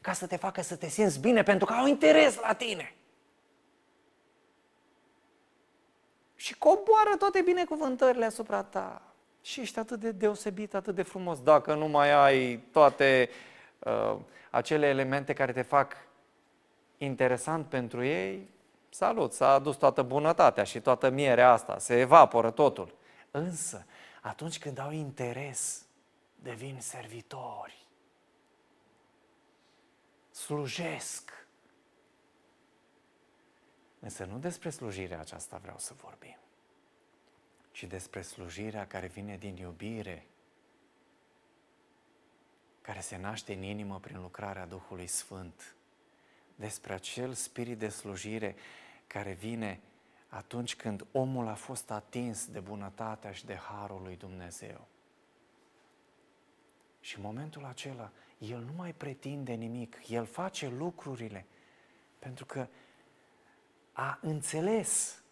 ca 0.00 0.12
să 0.12 0.26
te 0.26 0.36
facă 0.36 0.62
să 0.62 0.76
te 0.76 0.88
simți 0.88 1.20
bine 1.20 1.42
pentru 1.42 1.66
că 1.66 1.72
au 1.72 1.86
interes 1.86 2.38
la 2.40 2.52
tine. 2.52 2.92
Și 6.38 6.58
coboară 6.58 7.16
toate 7.18 7.40
binecuvântările 7.40 8.24
asupra 8.24 8.62
ta. 8.62 9.02
Și 9.42 9.60
ești 9.60 9.78
atât 9.78 10.00
de 10.00 10.10
deosebit, 10.10 10.74
atât 10.74 10.94
de 10.94 11.02
frumos. 11.02 11.40
Dacă 11.40 11.74
nu 11.74 11.86
mai 11.86 12.12
ai 12.12 12.56
toate 12.56 13.30
uh, 13.78 14.16
acele 14.50 14.86
elemente 14.86 15.32
care 15.32 15.52
te 15.52 15.62
fac 15.62 15.96
interesant 16.98 17.66
pentru 17.66 18.04
ei, 18.04 18.50
salut, 18.88 19.32
s-a 19.32 19.52
adus 19.52 19.76
toată 19.76 20.02
bunătatea 20.02 20.64
și 20.64 20.80
toată 20.80 21.10
mierea 21.10 21.52
asta, 21.52 21.78
se 21.78 22.00
evaporă 22.00 22.50
totul. 22.50 22.94
Însă, 23.30 23.86
atunci 24.22 24.58
când 24.58 24.78
au 24.78 24.90
interes, 24.90 25.86
devin 26.34 26.76
servitori. 26.80 27.86
Slujesc 30.30 31.46
Însă 34.00 34.24
nu 34.24 34.38
despre 34.38 34.70
slujirea 34.70 35.20
aceasta 35.20 35.56
vreau 35.56 35.78
să 35.78 35.94
vorbim, 35.94 36.36
ci 37.70 37.84
despre 37.84 38.22
slujirea 38.22 38.86
care 38.86 39.06
vine 39.06 39.36
din 39.36 39.56
iubire, 39.56 40.26
care 42.80 43.00
se 43.00 43.16
naște 43.16 43.52
în 43.52 43.62
inimă 43.62 43.98
prin 44.00 44.20
lucrarea 44.20 44.66
Duhului 44.66 45.06
Sfânt, 45.06 45.74
despre 46.54 46.92
acel 46.92 47.32
spirit 47.32 47.78
de 47.78 47.88
slujire 47.88 48.54
care 49.06 49.32
vine 49.32 49.80
atunci 50.28 50.76
când 50.76 51.06
omul 51.12 51.48
a 51.48 51.54
fost 51.54 51.90
atins 51.90 52.46
de 52.46 52.60
bunătatea 52.60 53.32
și 53.32 53.46
de 53.46 53.54
harul 53.54 54.02
lui 54.02 54.16
Dumnezeu. 54.16 54.86
Și 57.00 57.16
în 57.16 57.22
momentul 57.22 57.64
acela, 57.64 58.10
el 58.38 58.58
nu 58.60 58.72
mai 58.76 58.92
pretinde 58.92 59.52
nimic, 59.52 59.96
el 60.08 60.24
face 60.24 60.68
lucrurile, 60.68 61.46
pentru 62.18 62.44
că 62.44 62.66
a 64.00 64.18
înțeles 64.20 65.22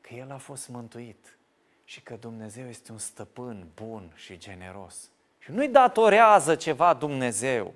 că 0.00 0.14
el 0.14 0.30
a 0.30 0.36
fost 0.36 0.68
mântuit 0.68 1.38
și 1.84 2.00
că 2.02 2.16
Dumnezeu 2.16 2.68
este 2.68 2.92
un 2.92 2.98
stăpân 2.98 3.68
bun 3.74 4.12
și 4.14 4.38
generos. 4.38 5.10
Și 5.38 5.50
nu-i 5.50 5.68
datorează 5.68 6.54
ceva 6.54 6.94
Dumnezeu. 6.94 7.74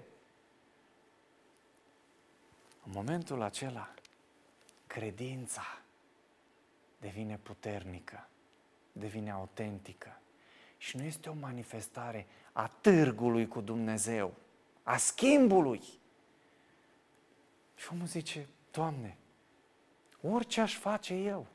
În 2.86 2.92
momentul 2.94 3.42
acela, 3.42 3.94
credința 4.86 5.78
devine 7.00 7.38
puternică, 7.42 8.28
devine 8.92 9.30
autentică. 9.30 10.18
Și 10.76 10.96
nu 10.96 11.02
este 11.02 11.28
o 11.28 11.34
manifestare 11.40 12.26
a 12.52 12.66
târgului 12.80 13.48
cu 13.48 13.60
Dumnezeu, 13.60 14.34
a 14.82 14.96
schimbului. 14.96 15.82
Și 17.74 17.88
omul 17.92 18.06
zice, 18.06 18.48
Doamne, 18.70 19.16
orice 20.32 20.60
aș 20.60 20.76
face 20.76 21.14
eu, 21.14 21.46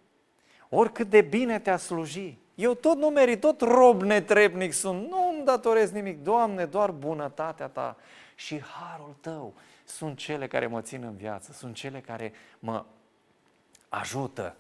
oricât 0.70 1.10
de 1.10 1.22
bine 1.22 1.60
te-a 1.60 1.78
sluji, 1.78 2.38
eu 2.56 2.74
tot 2.74 2.98
nu 2.98 3.08
merit, 3.08 3.40
tot 3.40 3.62
rob 3.62 4.02
netrebnic 4.02 4.74
sunt, 4.74 5.10
nu 5.10 5.30
îmi 5.34 5.46
datorez 5.46 5.92
nimic, 5.92 6.24
Doamne, 6.24 6.66
doar 6.66 6.92
bunătatea 6.92 7.68
Ta 7.68 7.98
și 8.36 8.62
harul 8.62 9.16
Tău 9.22 9.54
sunt 9.86 10.18
cele 10.18 10.48
care 10.48 10.68
mă 10.68 10.82
țin 10.82 11.04
în 11.04 11.16
viață, 11.16 11.52
sunt 11.52 11.76
cele 11.76 12.00
care 12.00 12.34
mă 12.60 12.86
ajută 13.90 14.56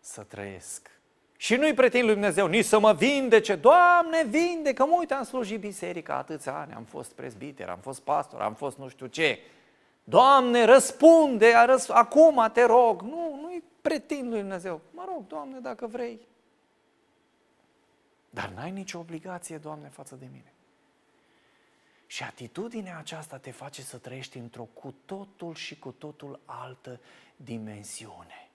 să 0.00 0.22
trăiesc. 0.22 0.90
Și 1.36 1.54
nu-i 1.56 1.74
pretind 1.74 2.04
lui 2.04 2.12
Dumnezeu 2.12 2.46
nici 2.46 2.64
să 2.64 2.78
mă 2.78 2.92
vindece, 2.92 3.54
Doamne, 3.54 4.24
vindecă, 4.28 4.84
mă 4.84 4.96
uite, 4.98 5.14
am 5.14 5.24
slujit 5.24 5.60
biserica 5.60 6.14
atâția 6.14 6.58
ani, 6.58 6.72
am 6.72 6.84
fost 6.84 7.10
prezbiter, 7.12 7.68
am 7.68 7.78
fost 7.78 8.00
pastor, 8.00 8.40
am 8.40 8.54
fost 8.54 8.78
nu 8.78 8.88
știu 8.88 9.06
ce. 9.06 9.38
Doamne, 10.08 10.64
răspunde, 10.64 11.52
răs- 11.66 11.88
acum 11.88 12.50
te 12.52 12.64
rog. 12.64 13.02
Nu, 13.02 13.38
nu-i 13.40 13.62
pretind 13.80 14.28
lui 14.30 14.40
Dumnezeu. 14.40 14.80
Mă 14.90 15.04
rog, 15.06 15.26
Doamne, 15.26 15.58
dacă 15.58 15.86
vrei. 15.86 16.20
Dar 18.30 18.48
n-ai 18.48 18.70
nicio 18.70 18.98
obligație, 18.98 19.58
Doamne, 19.58 19.88
față 19.88 20.14
de 20.14 20.26
mine. 20.32 20.52
Și 22.06 22.22
atitudinea 22.22 22.98
aceasta 22.98 23.38
te 23.38 23.50
face 23.50 23.82
să 23.82 23.98
trăiești 23.98 24.38
într-o 24.38 24.64
cu 24.64 24.94
totul 25.04 25.54
și 25.54 25.78
cu 25.78 25.90
totul 25.90 26.40
altă 26.44 27.00
dimensiune. 27.36 28.50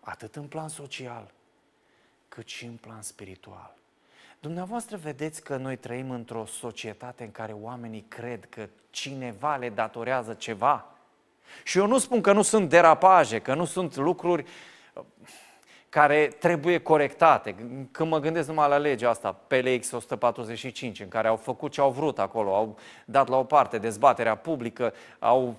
Atât 0.00 0.36
în 0.36 0.48
plan 0.48 0.68
social, 0.68 1.32
cât 2.28 2.46
și 2.46 2.64
în 2.64 2.76
plan 2.76 3.02
spiritual. 3.02 3.74
Dumneavoastră 4.44 4.96
vedeți 4.96 5.42
că 5.42 5.56
noi 5.56 5.76
trăim 5.76 6.10
într-o 6.10 6.44
societate 6.46 7.24
în 7.24 7.30
care 7.30 7.52
oamenii 7.52 8.04
cred 8.08 8.46
că 8.48 8.68
cineva 8.90 9.56
le 9.56 9.68
datorează 9.68 10.34
ceva. 10.34 10.86
Și 11.62 11.78
eu 11.78 11.86
nu 11.86 11.98
spun 11.98 12.20
că 12.20 12.32
nu 12.32 12.42
sunt 12.42 12.68
derapaje, 12.68 13.38
că 13.38 13.54
nu 13.54 13.64
sunt 13.64 13.96
lucruri 13.96 14.44
uh, 14.94 15.02
care 15.88 16.26
trebuie 16.26 16.78
corectate. 16.78 17.54
Când 17.90 18.10
mă 18.10 18.18
gândesc 18.18 18.48
numai 18.48 18.68
la 18.68 18.76
legea 18.76 19.10
asta, 19.10 19.32
PLX 19.32 19.90
145, 19.90 21.00
în 21.00 21.08
care 21.08 21.28
au 21.28 21.36
făcut 21.36 21.72
ce 21.72 21.80
au 21.80 21.90
vrut 21.90 22.18
acolo, 22.18 22.54
au 22.54 22.78
dat 23.04 23.28
la 23.28 23.36
o 23.36 23.44
parte 23.44 23.78
dezbaterea 23.78 24.36
publică, 24.36 24.94
au 25.18 25.56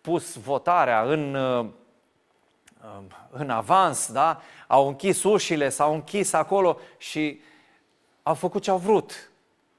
pus 0.00 0.36
votarea 0.36 1.02
în, 1.02 1.34
uh, 1.34 1.66
în 3.30 3.50
avans, 3.50 4.12
da? 4.12 4.40
au 4.66 4.86
închis 4.86 5.22
ușile, 5.22 5.68
s-au 5.68 5.94
închis 5.94 6.32
acolo 6.32 6.78
și 6.98 7.40
au 8.22 8.34
făcut 8.34 8.62
ce 8.62 8.70
au 8.70 8.78
vrut. 8.78 9.30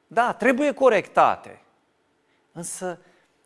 Da, 0.08 0.34
trebuie 0.34 0.74
corectate. 0.74 1.62
Însă 2.52 3.00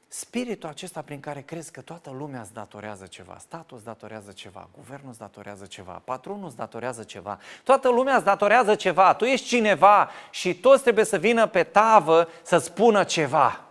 spiritul 0.07 0.69
acesta 0.69 1.01
prin 1.01 1.19
care 1.19 1.41
crezi 1.41 1.71
că 1.71 1.81
toată 1.81 2.09
lumea 2.09 2.41
îți 2.41 2.53
datorează 2.53 3.05
ceva, 3.05 3.37
statul 3.39 3.77
îți 3.77 3.85
datorează 3.85 4.31
ceva, 4.31 4.69
guvernul 4.75 5.09
îți 5.09 5.19
datorează 5.19 5.65
ceva, 5.65 6.01
patronul 6.05 6.45
îți 6.45 6.55
datorează 6.55 7.03
ceva, 7.03 7.39
toată 7.63 7.89
lumea 7.89 8.15
îți 8.15 8.25
datorează 8.25 8.75
ceva, 8.75 9.13
tu 9.13 9.25
ești 9.25 9.47
cineva 9.47 10.09
și 10.29 10.55
toți 10.55 10.81
trebuie 10.81 11.05
să 11.05 11.17
vină 11.17 11.47
pe 11.47 11.63
tavă 11.63 12.27
să 12.43 12.57
spună 12.57 13.03
ceva. 13.03 13.61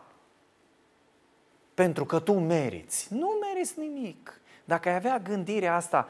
Pentru 1.75 2.05
că 2.05 2.19
tu 2.19 2.33
meriți. 2.33 3.15
Nu 3.15 3.29
meriți 3.41 3.79
nimic. 3.79 4.41
Dacă 4.65 4.89
ai 4.89 4.95
avea 4.95 5.19
gândirea 5.19 5.75
asta, 5.75 6.09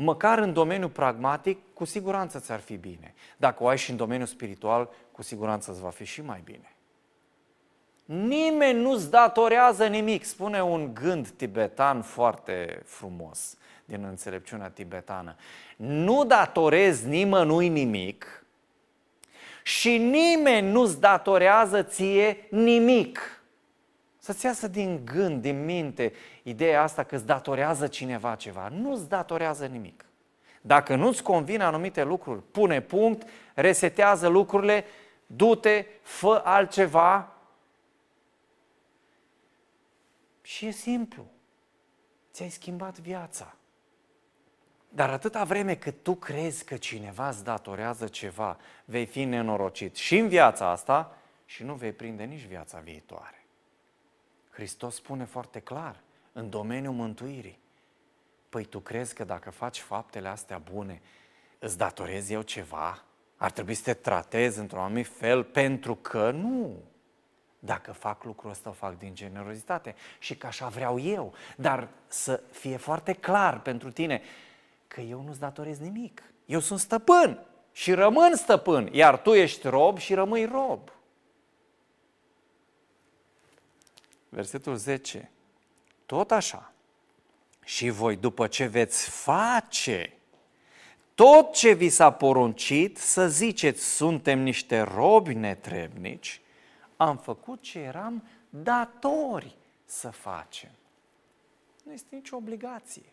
măcar 0.00 0.38
în 0.38 0.52
domeniul 0.52 0.88
pragmatic, 0.88 1.58
cu 1.74 1.84
siguranță 1.84 2.38
ți-ar 2.38 2.60
fi 2.60 2.76
bine. 2.76 3.14
Dacă 3.36 3.62
o 3.62 3.66
ai 3.68 3.78
și 3.78 3.90
în 3.90 3.96
domeniul 3.96 4.26
spiritual, 4.26 4.90
cu 5.12 5.22
siguranță 5.22 5.70
îți 5.70 5.80
va 5.80 5.90
fi 5.90 6.04
și 6.04 6.22
mai 6.22 6.40
bine. 6.44 6.72
Nimeni 8.04 8.80
nu-ți 8.80 9.10
datorează 9.10 9.86
nimic, 9.86 10.24
spune 10.24 10.62
un 10.62 10.94
gând 10.94 11.28
tibetan 11.28 12.02
foarte 12.02 12.82
frumos 12.84 13.56
din 13.84 14.04
înțelepciunea 14.04 14.68
tibetană. 14.68 15.36
Nu 15.76 16.24
datorezi 16.24 17.08
nimănui 17.08 17.68
nimic 17.68 18.44
și 19.62 19.96
nimeni 19.96 20.70
nu-ți 20.70 21.00
datorează 21.00 21.82
ție 21.82 22.46
nimic. 22.50 23.37
Să-ți 24.28 24.44
iasă 24.44 24.68
din 24.68 25.04
gând, 25.04 25.42
din 25.42 25.64
minte, 25.64 26.12
ideea 26.42 26.82
asta 26.82 27.04
că 27.04 27.14
îți 27.14 27.26
datorează 27.26 27.86
cineva 27.86 28.34
ceva. 28.34 28.68
Nu-ți 28.68 29.08
datorează 29.08 29.66
nimic. 29.66 30.04
Dacă 30.60 30.94
nu-ți 30.94 31.22
convine 31.22 31.62
anumite 31.62 32.04
lucruri, 32.04 32.42
pune 32.42 32.80
punct, 32.80 33.28
resetează 33.54 34.26
lucrurile, 34.26 34.84
du-te, 35.26 35.86
fă 36.02 36.42
altceva. 36.44 37.32
Și 40.42 40.66
e 40.66 40.70
simplu. 40.70 41.26
Ți-ai 42.32 42.50
schimbat 42.50 42.98
viața. 42.98 43.56
Dar 44.88 45.10
atâta 45.10 45.44
vreme 45.44 45.74
cât 45.74 46.02
tu 46.02 46.14
crezi 46.14 46.64
că 46.64 46.76
cineva 46.76 47.28
îți 47.28 47.44
datorează 47.44 48.06
ceva, 48.06 48.56
vei 48.84 49.06
fi 49.06 49.24
nenorocit 49.24 49.96
și 49.96 50.18
în 50.18 50.28
viața 50.28 50.70
asta 50.70 51.16
și 51.44 51.62
nu 51.62 51.74
vei 51.74 51.92
prinde 51.92 52.24
nici 52.24 52.46
viața 52.46 52.78
viitoare. 52.78 53.37
Hristos 54.58 54.94
spune 54.94 55.24
foarte 55.24 55.60
clar, 55.60 56.00
în 56.32 56.50
domeniul 56.50 56.94
mântuirii, 56.94 57.58
Păi 58.48 58.64
tu 58.64 58.78
crezi 58.78 59.14
că 59.14 59.24
dacă 59.24 59.50
faci 59.50 59.78
faptele 59.78 60.28
astea 60.28 60.58
bune, 60.72 61.00
îți 61.58 61.78
datorezi 61.78 62.32
eu 62.32 62.42
ceva? 62.42 63.02
Ar 63.36 63.50
trebui 63.50 63.74
să 63.74 63.82
te 63.82 63.94
tratezi 63.94 64.58
într-un 64.58 64.80
anumit 64.80 65.06
fel 65.06 65.44
pentru 65.44 65.94
că 65.94 66.30
nu. 66.30 66.76
Dacă 67.58 67.92
fac 67.92 68.24
lucrul 68.24 68.50
ăsta, 68.50 68.68
o 68.68 68.72
fac 68.72 68.98
din 68.98 69.14
generozitate 69.14 69.94
și 70.18 70.36
că 70.36 70.46
așa 70.46 70.68
vreau 70.68 71.00
eu. 71.00 71.34
Dar 71.56 71.88
să 72.06 72.42
fie 72.50 72.76
foarte 72.76 73.12
clar 73.12 73.60
pentru 73.60 73.90
tine 73.90 74.22
că 74.88 75.00
eu 75.00 75.22
nu-ți 75.22 75.40
datorez 75.40 75.78
nimic. 75.78 76.22
Eu 76.46 76.60
sunt 76.60 76.80
stăpân 76.80 77.46
și 77.72 77.92
rămân 77.92 78.36
stăpân, 78.36 78.88
iar 78.92 79.18
tu 79.18 79.34
ești 79.34 79.68
rob 79.68 79.98
și 79.98 80.14
rămâi 80.14 80.44
rob. 80.44 80.80
Versetul 84.28 84.76
10. 84.76 85.30
Tot 86.06 86.30
așa, 86.30 86.72
și 87.64 87.88
voi, 87.88 88.16
după 88.16 88.46
ce 88.46 88.66
veți 88.66 89.10
face 89.10 90.12
tot 91.18 91.52
ce 91.52 91.72
vi 91.72 91.88
s-a 91.88 92.12
poruncit, 92.12 92.96
să 92.96 93.28
ziceți, 93.28 93.84
suntem 93.84 94.38
niște 94.38 94.80
robi 94.80 95.34
netrebnici, 95.34 96.40
am 96.96 97.16
făcut 97.16 97.62
ce 97.62 97.78
eram 97.78 98.28
datori 98.50 99.56
să 99.84 100.10
facem. 100.10 100.70
Nu 101.84 101.92
este 101.92 102.14
nicio 102.14 102.36
obligație. 102.36 103.12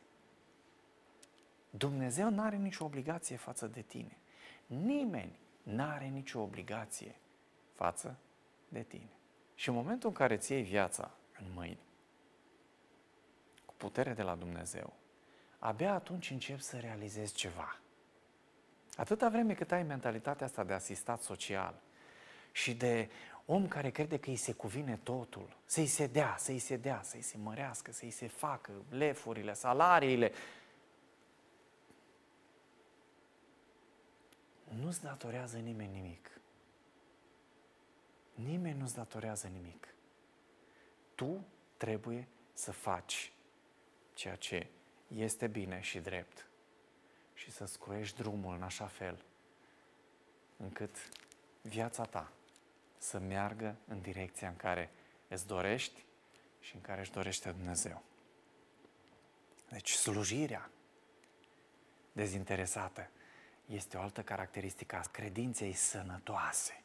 Dumnezeu 1.69 2.29
nu 2.29 2.41
are 2.41 2.55
nicio 2.55 2.85
obligație 2.85 3.35
față 3.35 3.67
de 3.67 3.81
tine. 3.81 4.17
Nimeni 4.65 5.39
nu 5.63 5.83
are 5.83 6.05
nicio 6.05 6.39
obligație 6.41 7.15
față 7.73 8.17
de 8.67 8.81
tine. 8.81 9.14
Și 9.55 9.69
în 9.69 9.75
momentul 9.75 10.09
în 10.09 10.15
care 10.15 10.33
îți 10.33 10.51
iei 10.51 10.63
viața 10.63 11.11
în 11.39 11.45
mâini, 11.53 11.79
putere 13.77 14.13
de 14.13 14.21
la 14.21 14.35
Dumnezeu, 14.35 14.93
abia 15.59 15.93
atunci 15.93 16.29
începi 16.29 16.61
să 16.61 16.77
realizezi 16.77 17.33
ceva. 17.33 17.79
Atâta 18.97 19.29
vreme 19.29 19.53
cât 19.53 19.71
ai 19.71 19.83
mentalitatea 19.83 20.45
asta 20.45 20.63
de 20.63 20.73
asistat 20.73 21.21
social 21.21 21.81
și 22.51 22.75
de 22.75 23.09
om 23.45 23.67
care 23.67 23.89
crede 23.89 24.19
că 24.19 24.29
îi 24.29 24.35
se 24.35 24.53
cuvine 24.53 24.99
totul, 25.03 25.57
să-i 25.65 25.85
se 25.85 26.07
dea, 26.07 26.35
să-i 26.37 26.59
se 26.59 26.77
dea, 26.77 27.01
să-i 27.03 27.21
se 27.21 27.37
mărească, 27.37 27.91
să-i 27.91 28.09
se 28.09 28.27
facă 28.27 28.71
lefurile, 28.89 29.53
salariile, 29.53 30.31
nu-ți 34.81 35.01
datorează 35.01 35.57
nimeni 35.57 35.93
nimic. 35.93 36.39
Nimeni 38.35 38.79
nu-ți 38.79 38.95
datorează 38.95 39.47
nimic. 39.47 39.87
Tu 41.15 41.45
trebuie 41.77 42.27
să 42.53 42.71
faci 42.71 43.33
ceea 44.13 44.35
ce 44.35 44.67
este 45.07 45.47
bine 45.47 45.81
și 45.81 45.99
drept 45.99 46.47
și 47.33 47.51
să 47.51 47.65
scurești 47.65 48.17
drumul 48.17 48.55
în 48.55 48.63
așa 48.63 48.85
fel 48.85 49.25
încât 50.57 50.95
viața 51.61 52.03
ta 52.03 52.31
să 52.97 53.19
meargă 53.19 53.75
în 53.87 54.01
direcția 54.01 54.47
în 54.47 54.55
care 54.55 54.91
îți 55.27 55.47
dorești 55.47 56.05
și 56.59 56.75
în 56.75 56.81
care 56.81 56.99
își 56.99 57.11
dorește 57.11 57.51
Dumnezeu. 57.51 58.03
Deci 59.69 59.91
slujirea 59.91 60.69
dezinteresată 62.11 63.09
este 63.65 63.97
o 63.97 64.01
altă 64.01 64.21
caracteristică 64.21 64.95
a 64.95 65.01
credinței 65.11 65.73
sănătoase. 65.73 66.84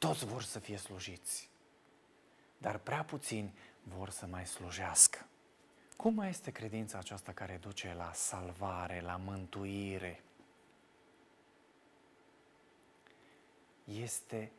Toți 0.00 0.24
vor 0.24 0.42
să 0.42 0.58
fie 0.58 0.76
slujiți, 0.76 1.50
dar 2.58 2.78
prea 2.78 3.04
puțini 3.04 3.54
vor 3.82 4.10
să 4.10 4.26
mai 4.26 4.46
slujească. 4.46 5.26
Cum 5.96 6.14
mai 6.14 6.28
este 6.28 6.50
credința 6.50 6.98
aceasta 6.98 7.32
care 7.32 7.56
duce 7.56 7.94
la 7.94 8.12
salvare, 8.12 9.00
la 9.00 9.16
mântuire? 9.16 10.22
Este 13.84 14.52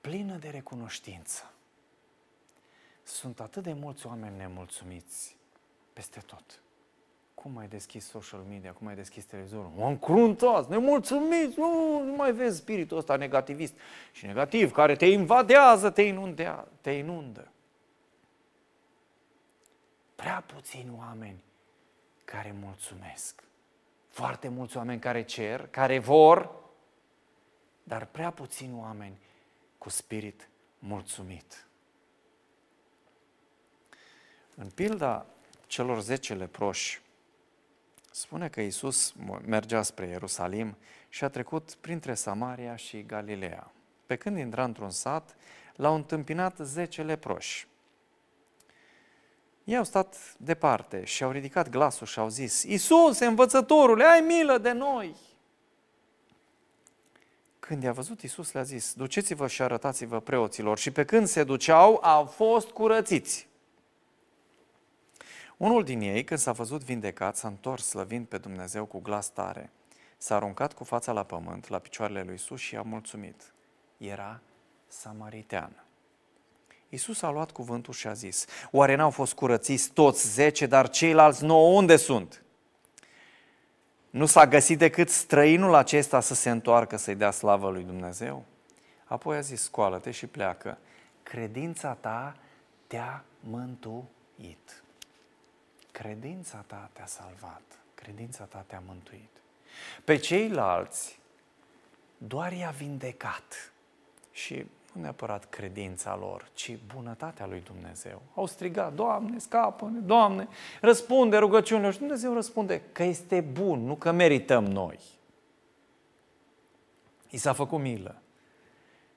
plină 0.00 0.36
de 0.36 0.48
recunoștință. 0.50 1.52
Sunt 3.02 3.40
atât 3.40 3.62
de 3.62 3.72
mulți 3.72 4.06
oameni 4.06 4.36
nemulțumiți 4.36 5.36
peste 5.92 6.20
tot. 6.20 6.63
Cum 7.34 7.52
mai 7.52 7.66
deschis 7.66 8.08
social 8.08 8.40
media, 8.48 8.72
cum 8.72 8.86
mai 8.86 8.94
deschis 8.94 9.24
televizorul? 9.24 9.72
Mă 9.76 9.86
încruntați, 9.86 10.70
nemulțumiți, 10.70 11.58
nu, 11.58 12.02
nu 12.04 12.12
mai 12.12 12.32
vezi 12.32 12.56
spiritul 12.56 12.96
ăsta 12.96 13.16
negativist 13.16 13.74
și 14.12 14.26
negativ, 14.26 14.72
care 14.72 14.96
te 14.96 15.06
invadează, 15.06 15.90
te, 15.90 16.02
inundea, 16.02 16.68
te 16.80 16.90
inundă 16.90 17.48
prea 20.24 20.44
puțini 20.46 20.94
oameni 20.96 21.44
care 22.24 22.54
mulțumesc. 22.60 23.42
Foarte 24.08 24.48
mulți 24.48 24.76
oameni 24.76 25.00
care 25.00 25.22
cer, 25.22 25.66
care 25.66 25.98
vor, 25.98 26.50
dar 27.82 28.04
prea 28.06 28.30
puțini 28.30 28.78
oameni 28.78 29.18
cu 29.78 29.88
spirit 29.88 30.48
mulțumit. 30.78 31.66
În 34.54 34.70
pilda 34.70 35.26
celor 35.66 36.00
zece 36.00 36.34
leproși, 36.34 37.02
spune 38.16 38.48
că 38.48 38.60
Iisus 38.60 39.14
mergea 39.44 39.82
spre 39.82 40.06
Ierusalim 40.06 40.76
și 41.08 41.24
a 41.24 41.28
trecut 41.28 41.76
printre 41.80 42.14
Samaria 42.14 42.76
și 42.76 43.02
Galileea. 43.02 43.72
Pe 44.06 44.16
când 44.16 44.38
intra 44.38 44.64
într-un 44.64 44.90
sat, 44.90 45.36
l-au 45.76 45.94
întâmpinat 45.94 46.56
zece 46.58 47.02
leproși 47.02 47.66
ei 49.64 49.76
au 49.76 49.84
stat 49.84 50.34
departe 50.36 51.04
și 51.04 51.22
au 51.22 51.30
ridicat 51.30 51.68
glasul 51.68 52.06
și 52.06 52.18
au 52.18 52.28
zis, 52.28 52.62
Iisus, 52.62 53.18
învățătorule, 53.18 54.04
ai 54.04 54.20
milă 54.20 54.58
de 54.58 54.72
noi! 54.72 55.16
Când 57.58 57.82
i-a 57.82 57.92
văzut 57.92 58.22
Iisus, 58.22 58.52
le-a 58.52 58.62
zis, 58.62 58.92
duceți-vă 58.94 59.46
și 59.46 59.62
arătați-vă 59.62 60.20
preoților. 60.20 60.78
Și 60.78 60.90
pe 60.90 61.04
când 61.04 61.26
se 61.26 61.44
duceau, 61.44 62.00
au 62.02 62.24
fost 62.24 62.68
curățiți. 62.68 63.48
Unul 65.64 65.84
din 65.84 66.00
ei, 66.00 66.24
când 66.24 66.40
s-a 66.40 66.52
văzut 66.52 66.82
vindecat, 66.82 67.36
s-a 67.36 67.48
întors 67.48 67.86
slăvind 67.86 68.26
pe 68.26 68.38
Dumnezeu 68.38 68.84
cu 68.84 68.98
glas 69.00 69.28
tare. 69.28 69.70
S-a 70.16 70.34
aruncat 70.34 70.72
cu 70.72 70.84
fața 70.84 71.12
la 71.12 71.22
pământ, 71.22 71.68
la 71.68 71.78
picioarele 71.78 72.22
lui 72.22 72.32
Iisus 72.32 72.60
și 72.60 72.76
a 72.76 72.82
mulțumit. 72.82 73.52
Era 73.96 74.40
samaritean. 74.88 75.84
Iisus 76.88 77.22
a 77.22 77.30
luat 77.30 77.50
cuvântul 77.50 77.94
și 77.94 78.06
a 78.06 78.12
zis, 78.12 78.46
oare 78.70 78.94
n-au 78.94 79.10
fost 79.10 79.34
curățiți 79.34 79.90
toți 79.90 80.32
zece, 80.32 80.66
dar 80.66 80.88
ceilalți 80.88 81.44
nouă 81.44 81.76
unde 81.76 81.96
sunt? 81.96 82.42
Nu 84.10 84.26
s-a 84.26 84.46
găsit 84.46 84.78
decât 84.78 85.10
străinul 85.10 85.74
acesta 85.74 86.20
să 86.20 86.34
se 86.34 86.50
întoarcă 86.50 86.96
să-i 86.96 87.14
dea 87.14 87.30
slavă 87.30 87.70
lui 87.70 87.82
Dumnezeu? 87.82 88.44
Apoi 89.04 89.36
a 89.36 89.40
zis, 89.40 89.62
scoală-te 89.62 90.10
și 90.10 90.26
pleacă. 90.26 90.78
Credința 91.22 91.96
ta 92.00 92.36
te-a 92.86 93.24
mântuit. 93.40 94.83
Credința 95.94 96.64
ta 96.66 96.90
te-a 96.92 97.06
salvat. 97.06 97.62
Credința 97.94 98.44
ta 98.44 98.64
te-a 98.66 98.82
mântuit. 98.86 99.30
Pe 100.04 100.16
ceilalți 100.16 101.18
doar 102.18 102.52
i-a 102.52 102.70
vindecat. 102.70 103.72
Și 104.32 104.66
nu 104.92 105.00
neapărat 105.00 105.44
credința 105.44 106.16
lor, 106.16 106.48
ci 106.54 106.78
bunătatea 106.94 107.46
lui 107.46 107.60
Dumnezeu. 107.60 108.22
Au 108.34 108.46
strigat, 108.46 108.94
Doamne, 108.94 109.38
scapă-ne, 109.38 109.98
Doamne, 109.98 110.48
răspunde 110.80 111.36
rugăciunile 111.36 111.90
și 111.90 111.98
Dumnezeu 111.98 112.34
răspunde 112.34 112.82
că 112.92 113.02
este 113.02 113.40
bun, 113.40 113.84
nu 113.84 113.94
că 113.94 114.10
merităm 114.10 114.64
noi. 114.64 114.98
I 117.30 117.36
s-a 117.36 117.52
făcut 117.52 117.80
milă. 117.80 118.22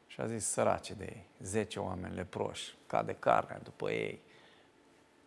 Și 0.07 0.15
Și 0.17 0.23
a 0.23 0.27
zis, 0.27 0.45
săraci 0.45 0.91
de 0.91 1.03
ei, 1.03 1.25
zece 1.39 1.79
oameni 1.79 2.15
leproși, 2.15 2.73
cade 2.87 3.15
carne 3.19 3.59
după 3.63 3.91
ei, 3.91 4.19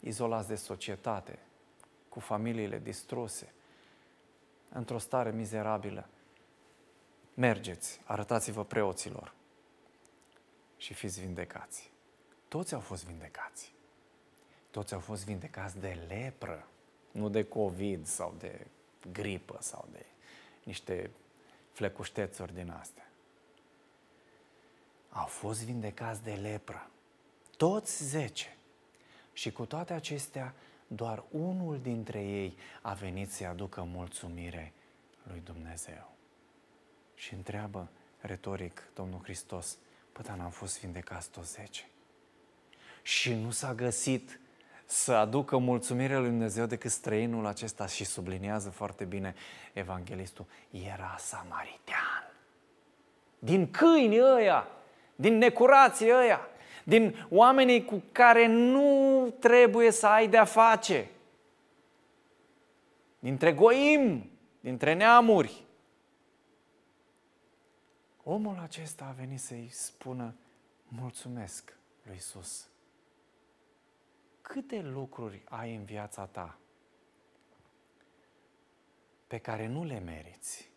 izolați 0.00 0.48
de 0.48 0.54
societate, 0.54 1.38
cu 2.08 2.20
familiile 2.20 2.78
distruse, 2.78 3.52
într-o 4.72 4.98
stare 4.98 5.30
mizerabilă. 5.30 6.08
Mergeți, 7.34 8.00
arătați-vă 8.04 8.64
preoților 8.64 9.34
și 10.76 10.94
fiți 10.94 11.20
vindecați. 11.20 11.90
Toți 12.48 12.74
au 12.74 12.80
fost 12.80 13.04
vindecați. 13.04 13.72
Toți 14.70 14.94
au 14.94 15.00
fost 15.00 15.24
vindecați 15.24 15.78
de 15.78 15.98
lepră, 16.08 16.66
nu 17.10 17.28
de 17.28 17.44
COVID 17.44 18.06
sau 18.06 18.34
de 18.38 18.66
gripă 19.12 19.56
sau 19.60 19.88
de 19.92 20.06
niște 20.64 21.10
flecuștețuri 21.72 22.54
din 22.54 22.70
astea. 22.70 23.10
Au 25.08 25.26
fost 25.26 25.64
vindecați 25.64 26.22
de 26.22 26.32
lepră. 26.32 26.90
Toți 27.56 28.04
zece. 28.04 28.56
Și 29.32 29.52
cu 29.52 29.64
toate 29.64 29.92
acestea, 29.92 30.54
doar 30.86 31.24
unul 31.30 31.78
dintre 31.82 32.22
ei 32.22 32.56
a 32.80 32.92
venit 32.92 33.32
să-i 33.32 33.46
aducă 33.46 33.82
mulțumire 33.82 34.72
lui 35.22 35.42
Dumnezeu. 35.44 36.10
Și 37.14 37.34
întreabă 37.34 37.88
retoric 38.20 38.90
Domnul 38.94 39.20
Hristos, 39.22 39.78
păi 40.12 40.24
dar 40.24 40.36
n-am 40.36 40.50
fost 40.50 40.80
vindecați 40.80 41.30
toți 41.30 41.52
zece. 41.52 41.88
Și 43.02 43.34
nu 43.34 43.50
s-a 43.50 43.74
găsit 43.74 44.40
să 44.84 45.12
aducă 45.12 45.56
mulțumire 45.56 46.16
lui 46.16 46.28
Dumnezeu 46.28 46.66
decât 46.66 46.90
străinul 46.90 47.46
acesta 47.46 47.86
și 47.86 48.04
subliniază 48.04 48.70
foarte 48.70 49.04
bine 49.04 49.34
evanghelistul, 49.72 50.46
era 50.70 51.16
samaritean. 51.18 52.32
Din 53.38 53.70
câini 53.70 54.20
ăia, 54.20 54.68
din 55.14 55.38
necurații 55.38 56.12
ăia, 56.12 56.40
din 56.84 57.26
oamenii 57.30 57.84
cu 57.84 58.02
care 58.12 58.46
nu 58.46 59.34
trebuie 59.38 59.90
să 59.90 60.06
ai 60.06 60.28
de-a 60.28 60.44
face, 60.44 61.08
dintre 63.18 63.52
goim, 63.52 64.30
dintre 64.60 64.94
neamuri. 64.94 65.64
Omul 68.22 68.58
acesta 68.62 69.04
a 69.04 69.12
venit 69.12 69.40
să-i 69.40 69.68
spună 69.70 70.34
mulțumesc 70.88 71.76
lui 72.02 72.16
Isus. 72.16 72.68
Câte 74.40 74.80
lucruri 74.80 75.42
ai 75.48 75.74
în 75.74 75.84
viața 75.84 76.26
ta 76.26 76.58
pe 79.26 79.38
care 79.38 79.66
nu 79.66 79.84
le 79.84 79.98
meriți, 79.98 80.70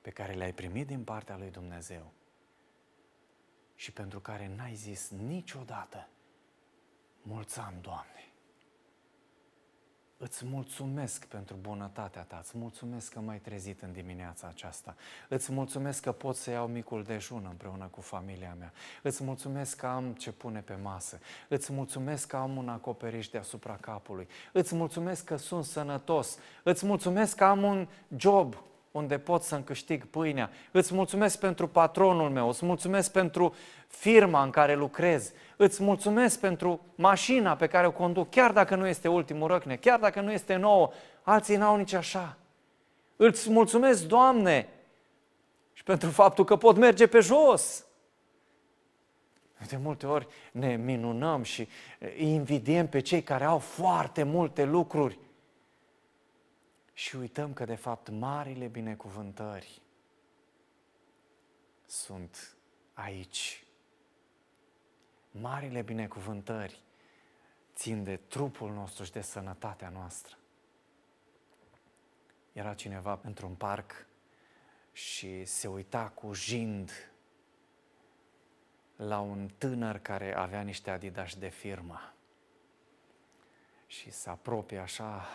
pe 0.00 0.10
care 0.10 0.32
le-ai 0.32 0.52
primit 0.52 0.86
din 0.86 1.04
partea 1.04 1.36
lui 1.36 1.50
Dumnezeu, 1.50 2.12
și 3.80 3.92
pentru 3.92 4.20
care 4.20 4.50
n-ai 4.56 4.74
zis 4.74 5.10
niciodată, 5.26 6.08
mulțam, 7.22 7.74
Doamne. 7.80 8.32
Îți 10.16 10.44
mulțumesc 10.44 11.24
pentru 11.24 11.56
bunătatea 11.60 12.22
ta, 12.22 12.38
îți 12.42 12.58
mulțumesc 12.58 13.12
că 13.12 13.20
m-ai 13.20 13.38
trezit 13.38 13.82
în 13.82 13.92
dimineața 13.92 14.46
aceasta, 14.46 14.96
îți 15.28 15.52
mulțumesc 15.52 16.02
că 16.02 16.12
pot 16.12 16.36
să 16.36 16.50
iau 16.50 16.66
micul 16.66 17.02
dejun 17.02 17.46
împreună 17.50 17.86
cu 17.86 18.00
familia 18.00 18.56
mea, 18.58 18.72
îți 19.02 19.24
mulțumesc 19.24 19.76
că 19.76 19.86
am 19.86 20.12
ce 20.12 20.32
pune 20.32 20.60
pe 20.60 20.74
masă, 20.74 21.18
îți 21.48 21.72
mulțumesc 21.72 22.26
că 22.26 22.36
am 22.36 22.56
un 22.56 22.68
acoperiș 22.68 23.28
deasupra 23.28 23.76
capului, 23.76 24.28
îți 24.52 24.74
mulțumesc 24.74 25.24
că 25.24 25.36
sunt 25.36 25.64
sănătos, 25.64 26.38
îți 26.62 26.86
mulțumesc 26.86 27.36
că 27.36 27.44
am 27.44 27.62
un 27.62 27.88
job 28.16 28.56
unde 28.90 29.18
pot 29.18 29.42
să-mi 29.42 29.64
câștig 29.64 30.06
pâinea. 30.06 30.50
Îți 30.70 30.94
mulțumesc 30.94 31.38
pentru 31.38 31.68
patronul 31.68 32.30
meu, 32.30 32.48
îți 32.48 32.64
mulțumesc 32.64 33.12
pentru 33.12 33.54
firma 33.86 34.42
în 34.42 34.50
care 34.50 34.74
lucrez, 34.74 35.32
îți 35.56 35.82
mulțumesc 35.82 36.40
pentru 36.40 36.80
mașina 36.94 37.56
pe 37.56 37.66
care 37.66 37.86
o 37.86 37.92
conduc, 37.92 38.30
chiar 38.30 38.52
dacă 38.52 38.74
nu 38.76 38.86
este 38.86 39.08
ultimul 39.08 39.48
răcne, 39.48 39.76
chiar 39.76 39.98
dacă 39.98 40.20
nu 40.20 40.32
este 40.32 40.56
nouă, 40.56 40.90
alții 41.22 41.56
n-au 41.56 41.76
nici 41.76 41.92
așa. 41.92 42.36
Îți 43.16 43.50
mulțumesc, 43.50 44.06
Doamne, 44.06 44.68
și 45.72 45.82
pentru 45.82 46.10
faptul 46.10 46.44
că 46.44 46.56
pot 46.56 46.76
merge 46.76 47.06
pe 47.06 47.20
jos. 47.20 47.84
De 49.68 49.76
multe 49.82 50.06
ori 50.06 50.26
ne 50.52 50.76
minunăm 50.76 51.42
și 51.42 51.68
invidiem 52.16 52.88
pe 52.88 53.00
cei 53.00 53.22
care 53.22 53.44
au 53.44 53.58
foarte 53.58 54.22
multe 54.22 54.64
lucruri 54.64 55.18
și 57.00 57.16
uităm 57.16 57.52
că, 57.52 57.64
de 57.64 57.74
fapt, 57.74 58.08
marile 58.08 58.66
binecuvântări 58.66 59.82
sunt 61.86 62.56
aici. 62.92 63.64
Marile 65.30 65.82
binecuvântări 65.82 66.80
țin 67.74 68.04
de 68.04 68.16
trupul 68.16 68.72
nostru 68.72 69.04
și 69.04 69.12
de 69.12 69.20
sănătatea 69.20 69.88
noastră. 69.88 70.36
Era 72.52 72.74
cineva 72.74 73.20
într-un 73.22 73.54
parc 73.54 74.06
și 74.92 75.44
se 75.44 75.68
uita 75.68 76.08
cu 76.08 76.32
jind 76.32 77.12
la 78.96 79.20
un 79.20 79.50
tânăr 79.58 79.98
care 79.98 80.36
avea 80.36 80.60
niște 80.60 80.90
adidas 80.90 81.34
de 81.34 81.48
firmă. 81.48 82.14
Și 83.86 84.10
se 84.10 84.30
apropie 84.30 84.78
așa 84.78 85.26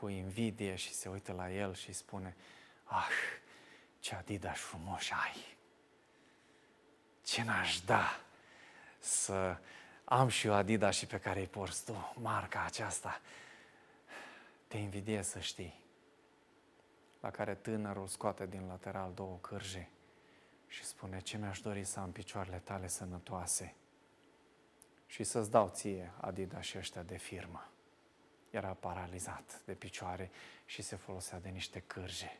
cu 0.00 0.08
invidie 0.08 0.74
și 0.74 0.92
se 0.92 1.08
uită 1.08 1.32
la 1.32 1.52
el 1.52 1.74
și 1.74 1.92
spune, 1.92 2.36
ah, 2.84 3.08
ce 3.98 4.14
Adidas 4.14 4.58
frumos 4.58 5.10
ai! 5.10 5.56
Ce 7.22 7.42
n-aș 7.42 7.80
da 7.80 8.20
să 8.98 9.58
am 10.04 10.28
și 10.28 10.46
eu 10.46 10.52
Adidas 10.54 10.96
și 10.96 11.06
pe 11.06 11.18
care 11.18 11.40
îi 11.40 11.46
porți 11.46 11.84
tu, 11.84 12.12
marca 12.14 12.64
aceasta. 12.64 13.20
Te 14.66 14.76
invidiez 14.76 15.28
să 15.28 15.40
știi. 15.40 15.84
La 17.20 17.30
care 17.30 17.54
tânărul 17.54 18.06
scoate 18.06 18.46
din 18.46 18.66
lateral 18.66 19.12
două 19.14 19.38
cârje 19.40 19.88
și 20.66 20.84
spune, 20.84 21.20
ce 21.20 21.36
mi-aș 21.36 21.60
dori 21.60 21.84
să 21.84 22.00
am 22.00 22.12
picioarele 22.12 22.58
tale 22.64 22.88
sănătoase 22.88 23.74
și 25.06 25.24
să-ți 25.24 25.50
dau 25.50 25.68
ție 25.68 26.12
Adidas 26.20 26.64
și 26.64 26.78
ăștia 26.78 27.02
de 27.02 27.16
firmă 27.16 27.70
era 28.50 28.76
paralizat 28.80 29.60
de 29.64 29.72
picioare 29.72 30.30
și 30.64 30.82
se 30.82 30.96
folosea 30.96 31.38
de 31.42 31.48
niște 31.48 31.82
cârje. 31.86 32.38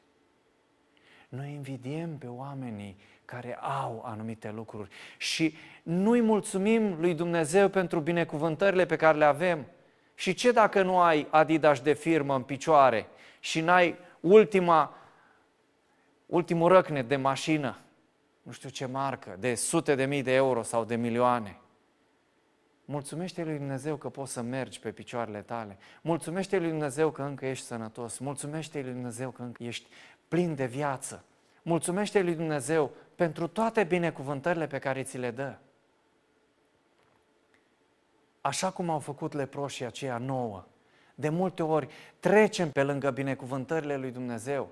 Noi 1.28 1.52
invidiem 1.52 2.18
pe 2.18 2.26
oamenii 2.26 2.96
care 3.24 3.54
au 3.60 4.02
anumite 4.04 4.50
lucruri 4.50 4.90
și 5.16 5.54
nu-i 5.82 6.20
mulțumim 6.20 7.00
lui 7.00 7.14
Dumnezeu 7.14 7.68
pentru 7.68 8.00
binecuvântările 8.00 8.86
pe 8.86 8.96
care 8.96 9.18
le 9.18 9.24
avem. 9.24 9.66
Și 10.14 10.34
ce 10.34 10.52
dacă 10.52 10.82
nu 10.82 10.98
ai 10.98 11.26
Adidas 11.30 11.80
de 11.80 11.92
firmă 11.92 12.34
în 12.34 12.42
picioare 12.42 13.06
și 13.40 13.60
n-ai 13.60 13.96
ultima, 14.20 14.94
ultimul 16.26 16.68
răcne 16.68 17.02
de 17.02 17.16
mașină, 17.16 17.78
nu 18.42 18.52
știu 18.52 18.68
ce 18.68 18.86
marcă, 18.86 19.36
de 19.38 19.54
sute 19.54 19.94
de 19.94 20.04
mii 20.04 20.22
de 20.22 20.34
euro 20.34 20.62
sau 20.62 20.84
de 20.84 20.96
milioane? 20.96 21.60
Mulțumește 22.88 23.44
lui 23.44 23.56
Dumnezeu 23.56 23.96
că 23.96 24.08
poți 24.08 24.32
să 24.32 24.42
mergi 24.42 24.80
pe 24.80 24.90
picioarele 24.90 25.40
tale. 25.40 25.76
Mulțumește 26.02 26.58
lui 26.58 26.68
Dumnezeu 26.68 27.10
că 27.10 27.22
încă 27.22 27.46
ești 27.46 27.64
sănătos. 27.64 28.18
Mulțumește 28.18 28.80
lui 28.80 28.92
Dumnezeu 28.92 29.30
că 29.30 29.42
încă 29.42 29.62
ești 29.62 29.86
plin 30.28 30.54
de 30.54 30.66
viață. 30.66 31.24
Mulțumește 31.62 32.22
lui 32.22 32.34
Dumnezeu 32.34 32.90
pentru 33.14 33.46
toate 33.46 33.84
binecuvântările 33.84 34.66
pe 34.66 34.78
care 34.78 35.02
ți 35.02 35.18
le 35.18 35.30
dă. 35.30 35.54
Așa 38.40 38.70
cum 38.70 38.90
au 38.90 38.98
făcut 38.98 39.32
leproșii 39.32 39.84
aceia 39.84 40.18
nouă, 40.18 40.64
de 41.14 41.28
multe 41.28 41.62
ori 41.62 41.88
trecem 42.20 42.70
pe 42.70 42.82
lângă 42.82 43.10
binecuvântările 43.10 43.96
lui 43.96 44.10
Dumnezeu 44.10 44.70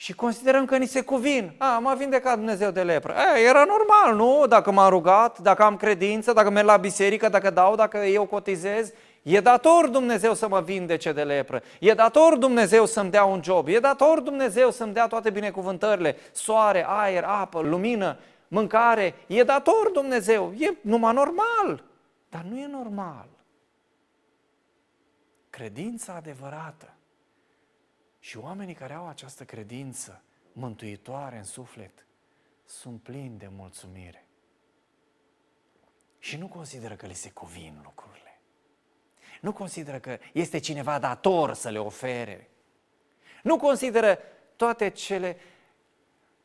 și 0.00 0.14
considerăm 0.14 0.64
că 0.64 0.76
ni 0.76 0.86
se 0.86 1.00
cuvin. 1.00 1.52
A, 1.56 1.78
m-a 1.78 1.94
vindecat 1.94 2.36
Dumnezeu 2.36 2.70
de 2.70 2.82
lepră. 2.82 3.14
E, 3.36 3.40
era 3.40 3.64
normal, 3.64 4.16
nu? 4.16 4.46
Dacă 4.46 4.70
m-am 4.70 4.88
rugat, 4.88 5.38
dacă 5.38 5.62
am 5.62 5.76
credință, 5.76 6.32
dacă 6.32 6.50
merg 6.50 6.66
la 6.66 6.76
biserică, 6.76 7.28
dacă 7.28 7.50
dau, 7.50 7.74
dacă 7.74 7.98
eu 7.98 8.26
cotizez, 8.26 8.92
e 9.22 9.40
dator 9.40 9.88
Dumnezeu 9.88 10.34
să 10.34 10.48
mă 10.48 10.60
vindece 10.60 11.12
de 11.12 11.22
lepră. 11.22 11.62
E 11.80 11.94
dator 11.94 12.36
Dumnezeu 12.36 12.86
să-mi 12.86 13.10
dea 13.10 13.24
un 13.24 13.42
job. 13.42 13.68
E 13.68 13.78
dator 13.78 14.20
Dumnezeu 14.20 14.70
să-mi 14.70 14.92
dea 14.92 15.06
toate 15.06 15.30
binecuvântările. 15.30 16.16
Soare, 16.32 16.84
aer, 16.88 17.24
apă, 17.24 17.60
lumină, 17.60 18.18
mâncare. 18.48 19.14
E 19.26 19.42
dator 19.42 19.90
Dumnezeu. 19.92 20.52
E 20.58 20.74
numai 20.80 21.14
normal. 21.14 21.84
Dar 22.28 22.42
nu 22.50 22.58
e 22.58 22.66
normal. 22.66 23.26
Credința 25.50 26.14
adevărată 26.16 26.92
și 28.18 28.36
oamenii 28.36 28.74
care 28.74 28.92
au 28.92 29.08
această 29.08 29.44
credință 29.44 30.22
mântuitoare 30.52 31.36
în 31.36 31.44
suflet 31.44 32.06
sunt 32.64 33.02
plini 33.02 33.38
de 33.38 33.48
mulțumire. 33.48 34.26
Și 36.18 36.36
nu 36.36 36.48
consideră 36.48 36.94
că 36.94 37.06
le 37.06 37.12
se 37.12 37.30
cuvin 37.30 37.80
lucrurile. 37.82 38.40
Nu 39.40 39.52
consideră 39.52 39.98
că 39.98 40.18
este 40.32 40.58
cineva 40.58 40.98
dator 40.98 41.54
să 41.54 41.68
le 41.68 41.78
ofere. 41.78 42.50
Nu 43.42 43.56
consideră 43.56 44.18
toate 44.56 44.90
cele 44.90 45.36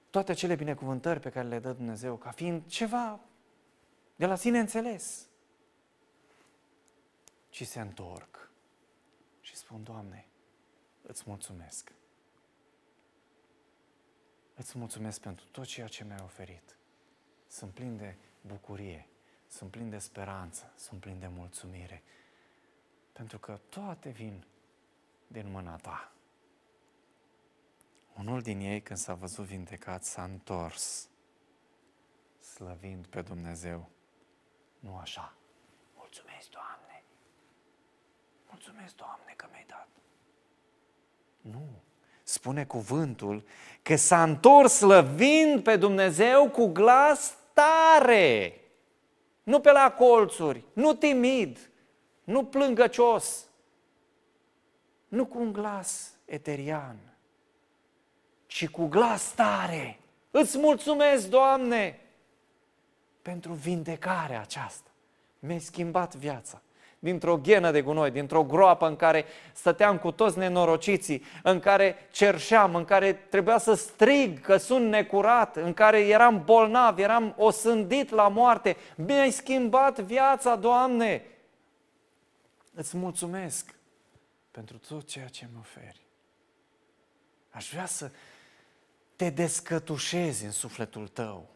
toate 0.09 0.31
acele 0.31 0.55
binecuvântări 0.55 1.19
pe 1.19 1.29
care 1.29 1.47
le 1.47 1.59
dă 1.59 1.71
Dumnezeu 1.71 2.15
ca 2.15 2.31
fiind 2.31 2.65
ceva 2.67 3.19
de 4.15 4.25
la 4.25 4.35
sine 4.35 4.59
înțeles, 4.59 5.27
ci 7.49 7.67
se 7.67 7.79
întorc 7.79 8.49
și 9.41 9.55
spun, 9.55 9.83
Doamne, 9.83 10.27
îți 11.03 11.23
mulțumesc. 11.25 11.91
Îți 14.55 14.77
mulțumesc 14.77 15.21
pentru 15.21 15.45
tot 15.45 15.65
ceea 15.65 15.87
ce 15.87 16.03
mi-ai 16.03 16.21
oferit. 16.23 16.77
Sunt 17.47 17.73
plin 17.73 17.97
de 17.97 18.15
bucurie, 18.41 19.07
sunt 19.47 19.71
plin 19.71 19.89
de 19.89 19.97
speranță, 19.97 20.73
sunt 20.75 20.99
plin 20.99 21.19
de 21.19 21.27
mulțumire, 21.27 22.03
pentru 23.11 23.39
că 23.39 23.59
toate 23.69 24.09
vin 24.09 24.45
din 25.27 25.51
mâna 25.51 25.75
ta. 25.75 26.11
Unul 28.13 28.41
din 28.41 28.59
ei, 28.59 28.81
când 28.81 28.99
s-a 28.99 29.13
văzut 29.13 29.45
vindecat, 29.45 30.03
s-a 30.03 30.23
întors, 30.23 31.09
slăvind 32.39 33.07
pe 33.07 33.21
Dumnezeu. 33.21 33.89
Nu 34.79 34.97
așa. 34.97 35.35
Mulțumesc, 35.95 36.49
Doamne! 36.49 37.03
Mulțumesc, 38.49 38.95
Doamne, 38.95 39.33
că 39.35 39.47
mi-ai 39.51 39.65
dat. 39.67 39.87
Nu. 41.51 41.67
Spune 42.23 42.65
cuvântul 42.65 43.43
că 43.81 43.95
s-a 43.95 44.23
întors 44.23 44.73
slăvind 44.73 45.63
pe 45.63 45.75
Dumnezeu 45.75 46.49
cu 46.49 46.65
glas 46.65 47.37
tare. 47.53 48.61
Nu 49.43 49.59
pe 49.59 49.71
la 49.71 49.91
colțuri, 49.91 50.63
nu 50.73 50.93
timid, 50.93 51.69
nu 52.23 52.45
plângăcios, 52.45 53.45
nu 55.07 55.25
cu 55.25 55.39
un 55.39 55.53
glas 55.53 56.13
eterian, 56.25 56.97
ci 58.45 58.67
cu 58.67 58.85
glas 58.85 59.33
tare. 59.33 59.99
Îți 60.31 60.57
mulțumesc, 60.57 61.27
Doamne, 61.27 61.99
pentru 63.21 63.53
vindecarea 63.53 64.41
aceasta. 64.41 64.89
Mi-ai 65.39 65.59
schimbat 65.59 66.15
viața 66.15 66.61
dintr-o 67.03 67.37
ghenă 67.37 67.71
de 67.71 67.81
gunoi, 67.81 68.11
dintr-o 68.11 68.43
groapă 68.43 68.87
în 68.87 68.95
care 68.95 69.25
stăteam 69.53 69.97
cu 69.97 70.11
toți 70.11 70.37
nenorociții, 70.37 71.23
în 71.43 71.59
care 71.59 71.95
cerșeam, 72.11 72.75
în 72.75 72.85
care 72.85 73.13
trebuia 73.13 73.57
să 73.57 73.73
strig 73.73 74.41
că 74.41 74.57
sunt 74.57 74.89
necurat, 74.89 75.55
în 75.55 75.73
care 75.73 75.99
eram 75.99 76.41
bolnav, 76.45 76.99
eram 76.99 77.33
osândit 77.37 78.09
la 78.09 78.27
moarte. 78.27 78.77
Mi-ai 78.95 79.31
schimbat 79.31 79.99
viața, 79.99 80.55
Doamne! 80.55 81.25
Îți 82.73 82.97
mulțumesc 82.97 83.75
pentru 84.51 84.77
tot 84.77 85.07
ceea 85.07 85.27
ce 85.27 85.47
mi 85.51 85.59
oferi. 85.59 86.01
Aș 87.49 87.69
vrea 87.71 87.85
să 87.85 88.11
te 89.15 89.29
descătușezi 89.29 90.45
în 90.45 90.51
sufletul 90.51 91.07
tău 91.07 91.52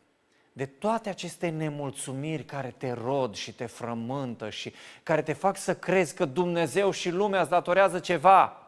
de 0.57 0.65
toate 0.65 1.09
aceste 1.09 1.49
nemulțumiri 1.49 2.45
care 2.45 2.73
te 2.77 2.91
rod 2.91 3.35
și 3.35 3.53
te 3.53 3.65
frământă 3.65 4.49
și 4.49 4.73
care 5.03 5.21
te 5.21 5.33
fac 5.33 5.57
să 5.57 5.75
crezi 5.75 6.15
că 6.15 6.25
Dumnezeu 6.25 6.91
și 6.91 7.09
lumea 7.09 7.41
îți 7.41 7.49
datorează 7.49 7.99
ceva. 7.99 8.67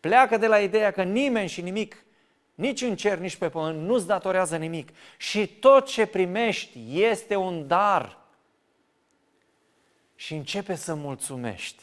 Pleacă 0.00 0.36
de 0.36 0.46
la 0.46 0.60
ideea 0.60 0.90
că 0.90 1.02
nimeni 1.02 1.48
și 1.48 1.62
nimic, 1.62 2.04
nici 2.54 2.80
în 2.80 2.96
cer, 2.96 3.18
nici 3.18 3.36
pe 3.36 3.48
pământ, 3.48 3.78
nu-ți 3.78 4.06
datorează 4.06 4.56
nimic. 4.56 4.88
Și 5.18 5.46
tot 5.46 5.86
ce 5.86 6.06
primești 6.06 7.02
este 7.02 7.36
un 7.36 7.66
dar. 7.66 8.18
Și 10.14 10.34
începe 10.34 10.74
să 10.74 10.94
mulțumești. 10.94 11.82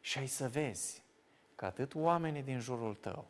Și 0.00 0.18
ai 0.18 0.26
să 0.26 0.48
vezi 0.48 1.02
că 1.54 1.64
atât 1.64 1.94
oamenii 1.94 2.42
din 2.42 2.60
jurul 2.60 2.94
tău, 2.94 3.28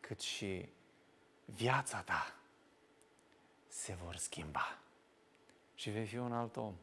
cât 0.00 0.20
și 0.20 0.68
viața 1.44 1.98
ta 1.98 2.36
se 3.82 3.94
vor 4.04 4.16
schimba 4.16 4.78
și 5.74 5.90
vei 5.90 6.06
fi 6.06 6.16
un 6.16 6.32
alt 6.32 6.56
om. 6.56 6.74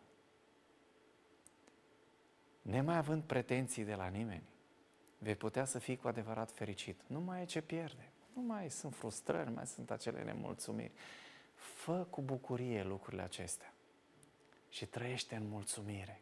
Nemai 2.61 2.97
având 2.97 3.23
pretenții 3.23 3.83
de 3.83 3.95
la 3.95 4.07
nimeni, 4.07 4.43
vei 5.17 5.35
putea 5.35 5.65
să 5.65 5.79
fii 5.79 5.97
cu 5.97 6.07
adevărat 6.07 6.51
fericit. 6.51 6.99
Nu 7.07 7.19
mai 7.19 7.41
e 7.41 7.45
ce 7.45 7.61
pierde, 7.61 8.11
nu 8.33 8.41
mai 8.41 8.69
sunt 8.69 8.95
frustrări, 8.95 9.47
nu 9.47 9.53
mai 9.53 9.67
sunt 9.67 9.91
acele 9.91 10.23
nemulțumiri. 10.23 10.91
Fă 11.53 12.07
cu 12.09 12.21
bucurie 12.21 12.83
lucrurile 12.83 13.21
acestea 13.21 13.73
și 14.69 14.85
trăiește 14.85 15.35
în 15.35 15.47
mulțumire. 15.47 16.21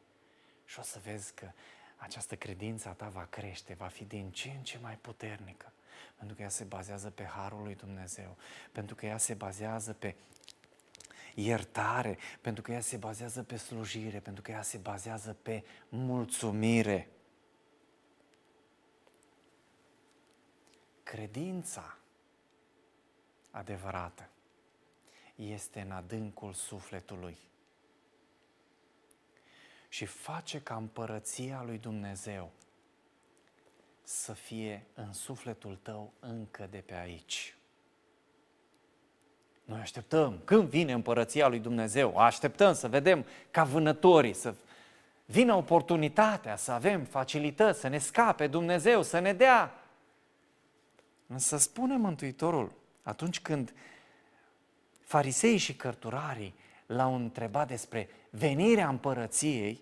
Și 0.65 0.79
o 0.79 0.81
să 0.81 0.99
vezi 1.03 1.33
că 1.33 1.51
această 1.95 2.35
credință 2.35 2.89
a 2.89 2.93
ta 2.93 3.07
va 3.07 3.25
crește, 3.29 3.73
va 3.73 3.87
fi 3.87 4.05
din 4.05 4.31
ce 4.31 4.49
în 4.49 4.63
ce 4.63 4.77
mai 4.77 4.97
puternică, 4.97 5.71
pentru 6.15 6.35
că 6.35 6.41
ea 6.41 6.49
se 6.49 6.63
bazează 6.63 7.09
pe 7.09 7.23
Harul 7.23 7.63
lui 7.63 7.75
Dumnezeu, 7.75 8.37
pentru 8.71 8.95
că 8.95 9.05
ea 9.05 9.17
se 9.17 9.33
bazează 9.33 9.93
pe 9.93 10.15
iertare, 11.39 12.17
pentru 12.41 12.61
că 12.61 12.71
ea 12.71 12.79
se 12.79 12.97
bazează 12.97 13.43
pe 13.43 13.57
slujire, 13.57 14.19
pentru 14.19 14.41
că 14.41 14.51
ea 14.51 14.61
se 14.61 14.77
bazează 14.77 15.33
pe 15.33 15.63
mulțumire. 15.89 17.09
Credința 21.03 21.97
adevărată 23.51 24.29
este 25.35 25.81
în 25.81 25.91
adâncul 25.91 26.53
sufletului 26.53 27.37
și 29.89 30.05
face 30.05 30.61
ca 30.61 30.75
împărăția 30.75 31.63
lui 31.63 31.77
Dumnezeu 31.77 32.51
să 34.03 34.33
fie 34.33 34.85
în 34.93 35.13
sufletul 35.13 35.75
tău 35.75 36.13
încă 36.19 36.67
de 36.67 36.77
pe 36.77 36.93
aici. 36.93 37.56
Noi 39.67 39.79
așteptăm 39.79 40.39
când 40.43 40.69
vine 40.69 40.91
împărăția 40.91 41.47
lui 41.47 41.59
Dumnezeu, 41.59 42.17
așteptăm 42.17 42.73
să 42.73 42.87
vedem 42.87 43.25
ca 43.51 43.63
vânătorii, 43.63 44.33
să 44.33 44.55
vină 45.25 45.53
oportunitatea, 45.53 46.55
să 46.55 46.71
avem 46.71 47.03
facilități, 47.03 47.79
să 47.79 47.87
ne 47.87 47.97
scape 47.97 48.47
Dumnezeu, 48.47 49.01
să 49.01 49.19
ne 49.19 49.33
dea. 49.33 49.83
Însă 51.27 51.57
spune 51.57 51.97
Mântuitorul, 51.97 52.71
atunci 53.01 53.39
când 53.39 53.73
fariseii 54.99 55.57
și 55.57 55.75
cărturarii 55.75 56.55
l-au 56.85 57.15
întrebat 57.15 57.67
despre 57.67 58.09
venirea 58.29 58.87
împărăției, 58.87 59.81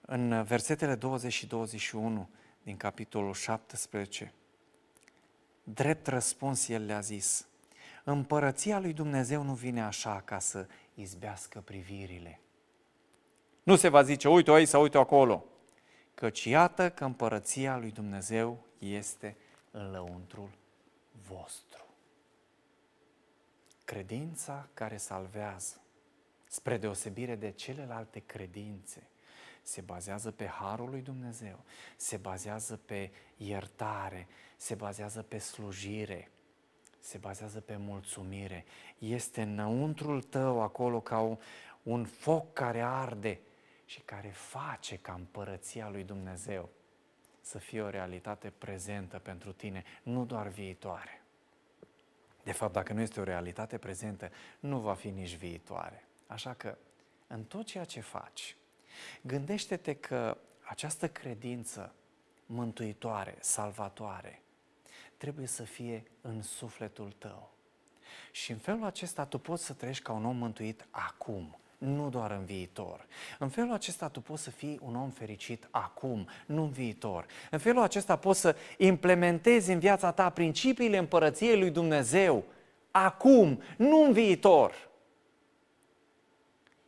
în 0.00 0.42
versetele 0.42 0.94
20 0.94 1.32
și 1.32 1.46
21 1.46 2.28
din 2.62 2.76
capitolul 2.76 3.34
17, 3.34 4.32
drept 5.74 6.06
răspuns 6.06 6.68
el 6.68 6.84
le-a 6.84 7.00
zis, 7.00 7.46
împărăția 8.04 8.78
lui 8.78 8.92
Dumnezeu 8.92 9.42
nu 9.42 9.54
vine 9.54 9.82
așa 9.82 10.22
ca 10.24 10.38
să 10.38 10.66
izbească 10.94 11.60
privirile. 11.60 12.40
Nu 13.62 13.76
se 13.76 13.88
va 13.88 14.02
zice, 14.02 14.28
uite 14.28 14.50
aici 14.50 14.68
sau 14.68 14.82
uite 14.82 14.98
acolo, 14.98 15.44
căci 16.14 16.44
iată 16.44 16.90
că 16.90 17.04
împărăția 17.04 17.76
lui 17.76 17.90
Dumnezeu 17.90 18.66
este 18.78 19.36
în 19.70 19.90
lăuntrul 19.90 20.50
vostru. 21.28 21.84
Credința 23.84 24.68
care 24.74 24.96
salvează, 24.96 25.80
spre 26.48 26.76
deosebire 26.76 27.34
de 27.34 27.50
celelalte 27.50 28.18
credințe, 28.18 29.02
se 29.62 29.80
bazează 29.80 30.30
pe 30.30 30.46
harul 30.46 30.90
lui 30.90 31.00
Dumnezeu, 31.00 31.64
se 31.96 32.16
bazează 32.16 32.76
pe 32.76 33.10
iertare, 33.36 34.26
se 34.60 34.74
bazează 34.74 35.22
pe 35.22 35.38
slujire, 35.38 36.30
se 36.98 37.18
bazează 37.18 37.60
pe 37.60 37.76
mulțumire. 37.76 38.64
Este 38.98 39.42
înăuntrul 39.42 40.22
tău 40.22 40.62
acolo 40.62 41.00
ca 41.00 41.20
un, 41.20 41.38
un 41.82 42.04
foc 42.04 42.52
care 42.52 42.80
arde 42.80 43.40
și 43.84 44.00
care 44.00 44.28
face 44.28 44.96
ca 44.96 45.12
împărăția 45.12 45.88
lui 45.88 46.04
Dumnezeu 46.04 46.68
să 47.40 47.58
fie 47.58 47.82
o 47.82 47.88
realitate 47.88 48.52
prezentă 48.58 49.18
pentru 49.18 49.52
tine, 49.52 49.84
nu 50.02 50.24
doar 50.24 50.48
viitoare. 50.48 51.22
De 52.42 52.52
fapt, 52.52 52.72
dacă 52.72 52.92
nu 52.92 53.00
este 53.00 53.20
o 53.20 53.24
realitate 53.24 53.78
prezentă, 53.78 54.30
nu 54.58 54.78
va 54.78 54.94
fi 54.94 55.08
nici 55.08 55.36
viitoare. 55.36 56.04
Așa 56.26 56.54
că, 56.54 56.76
în 57.26 57.44
tot 57.44 57.66
ceea 57.66 57.84
ce 57.84 58.00
faci, 58.00 58.56
gândește-te 59.22 59.94
că 59.94 60.38
această 60.60 61.08
credință 61.08 61.94
mântuitoare, 62.46 63.36
salvatoare, 63.40 64.42
trebuie 65.20 65.46
să 65.46 65.62
fie 65.62 66.02
în 66.20 66.42
sufletul 66.42 67.14
tău. 67.18 67.50
Și 68.30 68.50
în 68.50 68.56
felul 68.56 68.84
acesta 68.84 69.24
tu 69.24 69.38
poți 69.38 69.64
să 69.64 69.72
trăiești 69.72 70.02
ca 70.02 70.12
un 70.12 70.24
om 70.24 70.36
mântuit 70.36 70.86
acum, 70.90 71.58
nu 71.78 72.08
doar 72.08 72.30
în 72.30 72.44
viitor. 72.44 73.06
În 73.38 73.48
felul 73.48 73.72
acesta 73.72 74.08
tu 74.08 74.20
poți 74.20 74.42
să 74.42 74.50
fii 74.50 74.78
un 74.82 74.96
om 74.96 75.10
fericit 75.10 75.68
acum, 75.70 76.28
nu 76.46 76.62
în 76.62 76.70
viitor. 76.70 77.26
În 77.50 77.58
felul 77.58 77.82
acesta 77.82 78.16
poți 78.16 78.40
să 78.40 78.56
implementezi 78.78 79.72
în 79.72 79.78
viața 79.78 80.12
ta 80.12 80.30
principiile 80.30 80.96
împărăției 80.96 81.58
lui 81.58 81.70
Dumnezeu 81.70 82.44
acum, 82.90 83.62
nu 83.76 84.04
în 84.04 84.12
viitor. 84.12 84.89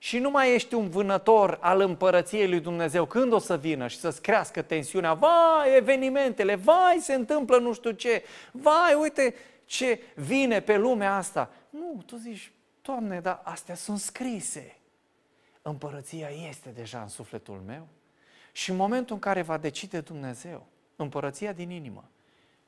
Și 0.02 0.18
nu 0.18 0.30
mai 0.30 0.54
ești 0.54 0.74
un 0.74 0.88
vânător 0.88 1.58
al 1.60 1.80
împărăției 1.80 2.48
lui 2.48 2.60
Dumnezeu, 2.60 3.06
când 3.06 3.32
o 3.32 3.38
să 3.38 3.56
vină 3.56 3.86
și 3.88 3.98
să-ți 3.98 4.22
crească 4.22 4.62
tensiunea, 4.62 5.14
vai, 5.14 5.76
evenimentele, 5.76 6.54
vai, 6.54 6.98
se 7.00 7.14
întâmplă 7.14 7.58
nu 7.58 7.72
știu 7.72 7.90
ce, 7.90 8.22
vai, 8.52 8.94
uite 8.94 9.34
ce 9.64 10.00
vine 10.14 10.60
pe 10.60 10.76
lumea 10.76 11.16
asta. 11.16 11.50
Nu, 11.70 12.02
tu 12.06 12.16
zici, 12.16 12.52
Doamne, 12.80 13.20
dar 13.20 13.40
astea 13.44 13.74
sunt 13.74 13.98
scrise. 13.98 14.78
Împărăția 15.62 16.28
este 16.28 16.68
deja 16.68 17.00
în 17.02 17.08
sufletul 17.08 17.62
meu 17.66 17.88
și 18.52 18.70
în 18.70 18.76
momentul 18.76 19.14
în 19.14 19.20
care 19.20 19.42
va 19.42 19.58
decide 19.58 20.00
Dumnezeu, 20.00 20.66
împărăția 20.96 21.52
din 21.52 21.70
inimă, 21.70 22.10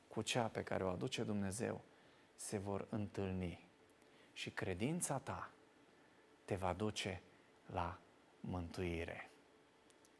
cu 0.07 0.21
cea 0.21 0.43
pe 0.43 0.61
care 0.61 0.83
o 0.83 0.87
aduce 0.87 1.23
Dumnezeu, 1.23 1.81
se 2.35 2.57
vor 2.57 2.87
întâlni. 2.89 3.67
Și 4.33 4.49
credința 4.49 5.17
ta 5.23 5.49
te 6.45 6.55
va 6.55 6.73
duce 6.73 7.21
la 7.65 7.99
mântuire. 8.39 9.29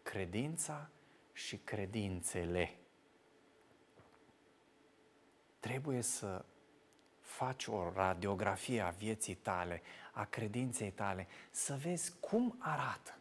Credința 0.04 0.90
și 1.34 1.58
credințele. 1.58 2.76
Trebuie 5.60 6.02
să 6.02 6.46
faci 7.22 7.66
o 7.66 7.92
radiografie 7.96 8.82
a 8.82 8.90
vieții 8.90 9.36
tale, 9.36 9.82
a 10.12 10.26
credinței 10.26 10.92
tale, 10.92 11.28
să 11.52 11.76
vezi 11.76 12.14
cum 12.20 12.56
arată. 12.60 13.20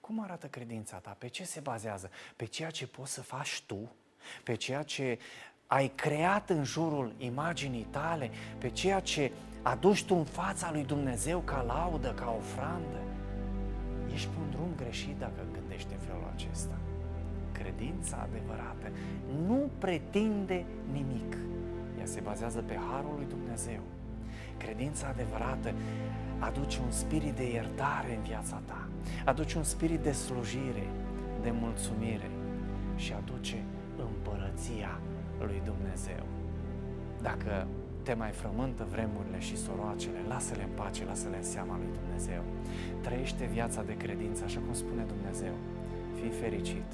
Cum 0.00 0.20
arată 0.20 0.48
credința 0.48 0.98
ta? 0.98 1.10
Pe 1.10 1.28
ce 1.28 1.44
se 1.44 1.60
bazează? 1.60 2.10
Pe 2.36 2.44
ceea 2.44 2.70
ce 2.70 2.86
poți 2.86 3.12
să 3.12 3.22
faci 3.22 3.62
tu? 3.62 3.94
Pe 4.44 4.54
ceea 4.54 4.82
ce 4.82 5.18
ai 5.72 5.92
creat 5.94 6.50
în 6.50 6.64
jurul 6.64 7.12
imaginii 7.18 7.86
tale? 7.90 8.30
Pe 8.58 8.68
ceea 8.68 9.00
ce 9.00 9.32
aduci 9.62 10.04
tu 10.04 10.14
în 10.14 10.24
fața 10.24 10.70
lui 10.72 10.84
Dumnezeu 10.84 11.38
ca 11.38 11.64
laudă, 11.66 12.12
ca 12.12 12.34
ofrandă? 12.38 13.00
Ești 14.12 14.28
pe 14.28 14.36
un 14.44 14.50
drum 14.50 14.68
greșit 14.76 15.16
dacă 15.18 15.40
gândești 15.52 15.92
în 15.92 15.98
felul 15.98 16.30
acesta. 16.34 16.76
Credința 17.52 18.28
adevărată 18.28 18.86
nu 19.46 19.70
pretinde 19.78 20.64
nimic. 20.92 21.36
Ea 21.98 22.06
se 22.06 22.20
bazează 22.20 22.60
pe 22.60 22.78
harul 22.90 23.14
lui 23.16 23.26
Dumnezeu. 23.28 23.80
Credința 24.56 25.06
adevărată 25.06 25.72
aduce 26.38 26.78
un 26.84 26.90
spirit 26.90 27.34
de 27.34 27.52
iertare 27.52 28.14
în 28.16 28.22
viața 28.22 28.62
ta, 28.64 28.88
aduce 29.24 29.56
un 29.56 29.64
spirit 29.64 30.00
de 30.00 30.12
slujire, 30.12 30.86
de 31.42 31.50
mulțumire 31.50 32.30
și 32.96 33.12
aduce 33.12 33.62
împărăția 33.96 34.98
lui 35.50 35.60
Dumnezeu. 35.70 36.24
Dacă 37.28 37.52
te 38.06 38.14
mai 38.22 38.32
frământă 38.40 38.84
vremurile 38.94 39.38
și 39.46 39.56
soroacele, 39.64 40.20
lasă-le 40.32 40.64
în 40.68 40.74
pace, 40.80 41.02
lasă-le 41.10 41.38
în 41.42 41.48
seama 41.54 41.74
lui 41.82 41.92
Dumnezeu. 42.00 42.42
Trăiește 43.06 43.44
viața 43.56 43.80
de 43.90 43.96
credință, 44.02 44.40
așa 44.44 44.60
cum 44.64 44.74
spune 44.82 45.02
Dumnezeu. 45.14 45.54
Fii 46.18 46.32
fericit, 46.42 46.90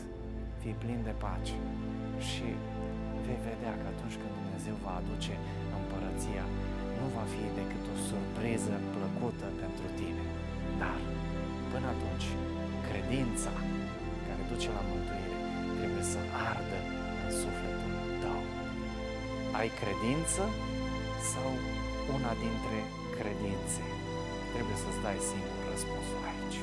fii 0.60 0.80
plin 0.82 1.00
de 1.08 1.14
pace 1.24 1.58
și 2.28 2.46
vei 3.24 3.40
vedea 3.50 3.74
că 3.80 3.86
atunci 3.94 4.16
când 4.20 4.32
Dumnezeu 4.40 4.76
va 4.86 4.94
aduce 5.00 5.34
împărăția, 5.78 6.44
nu 6.98 7.06
va 7.16 7.24
fi 7.34 7.44
decât 7.60 7.84
o 7.94 7.96
surpriză 8.08 8.74
plăcută 8.96 9.46
pentru 9.62 9.86
tine. 9.98 10.24
Dar, 10.82 11.00
până 11.70 11.86
atunci, 11.94 12.28
credința 12.88 13.54
care 14.26 14.42
duce 14.52 14.68
la 14.76 14.82
mântuire 14.90 15.38
trebuie 15.78 16.04
să 16.12 16.20
ardă 16.50 16.78
în 17.24 17.30
sufletul 17.40 17.76
tău. 17.80 17.87
Ai 19.60 19.70
credință 19.80 20.42
sau 21.32 21.50
una 22.16 22.32
dintre 22.44 22.78
credințe? 23.18 23.84
Trebuie 24.52 24.76
să-ți 24.82 25.02
dai 25.06 25.18
singur 25.30 25.60
răspunsul 25.72 26.20
aici. 26.32 26.58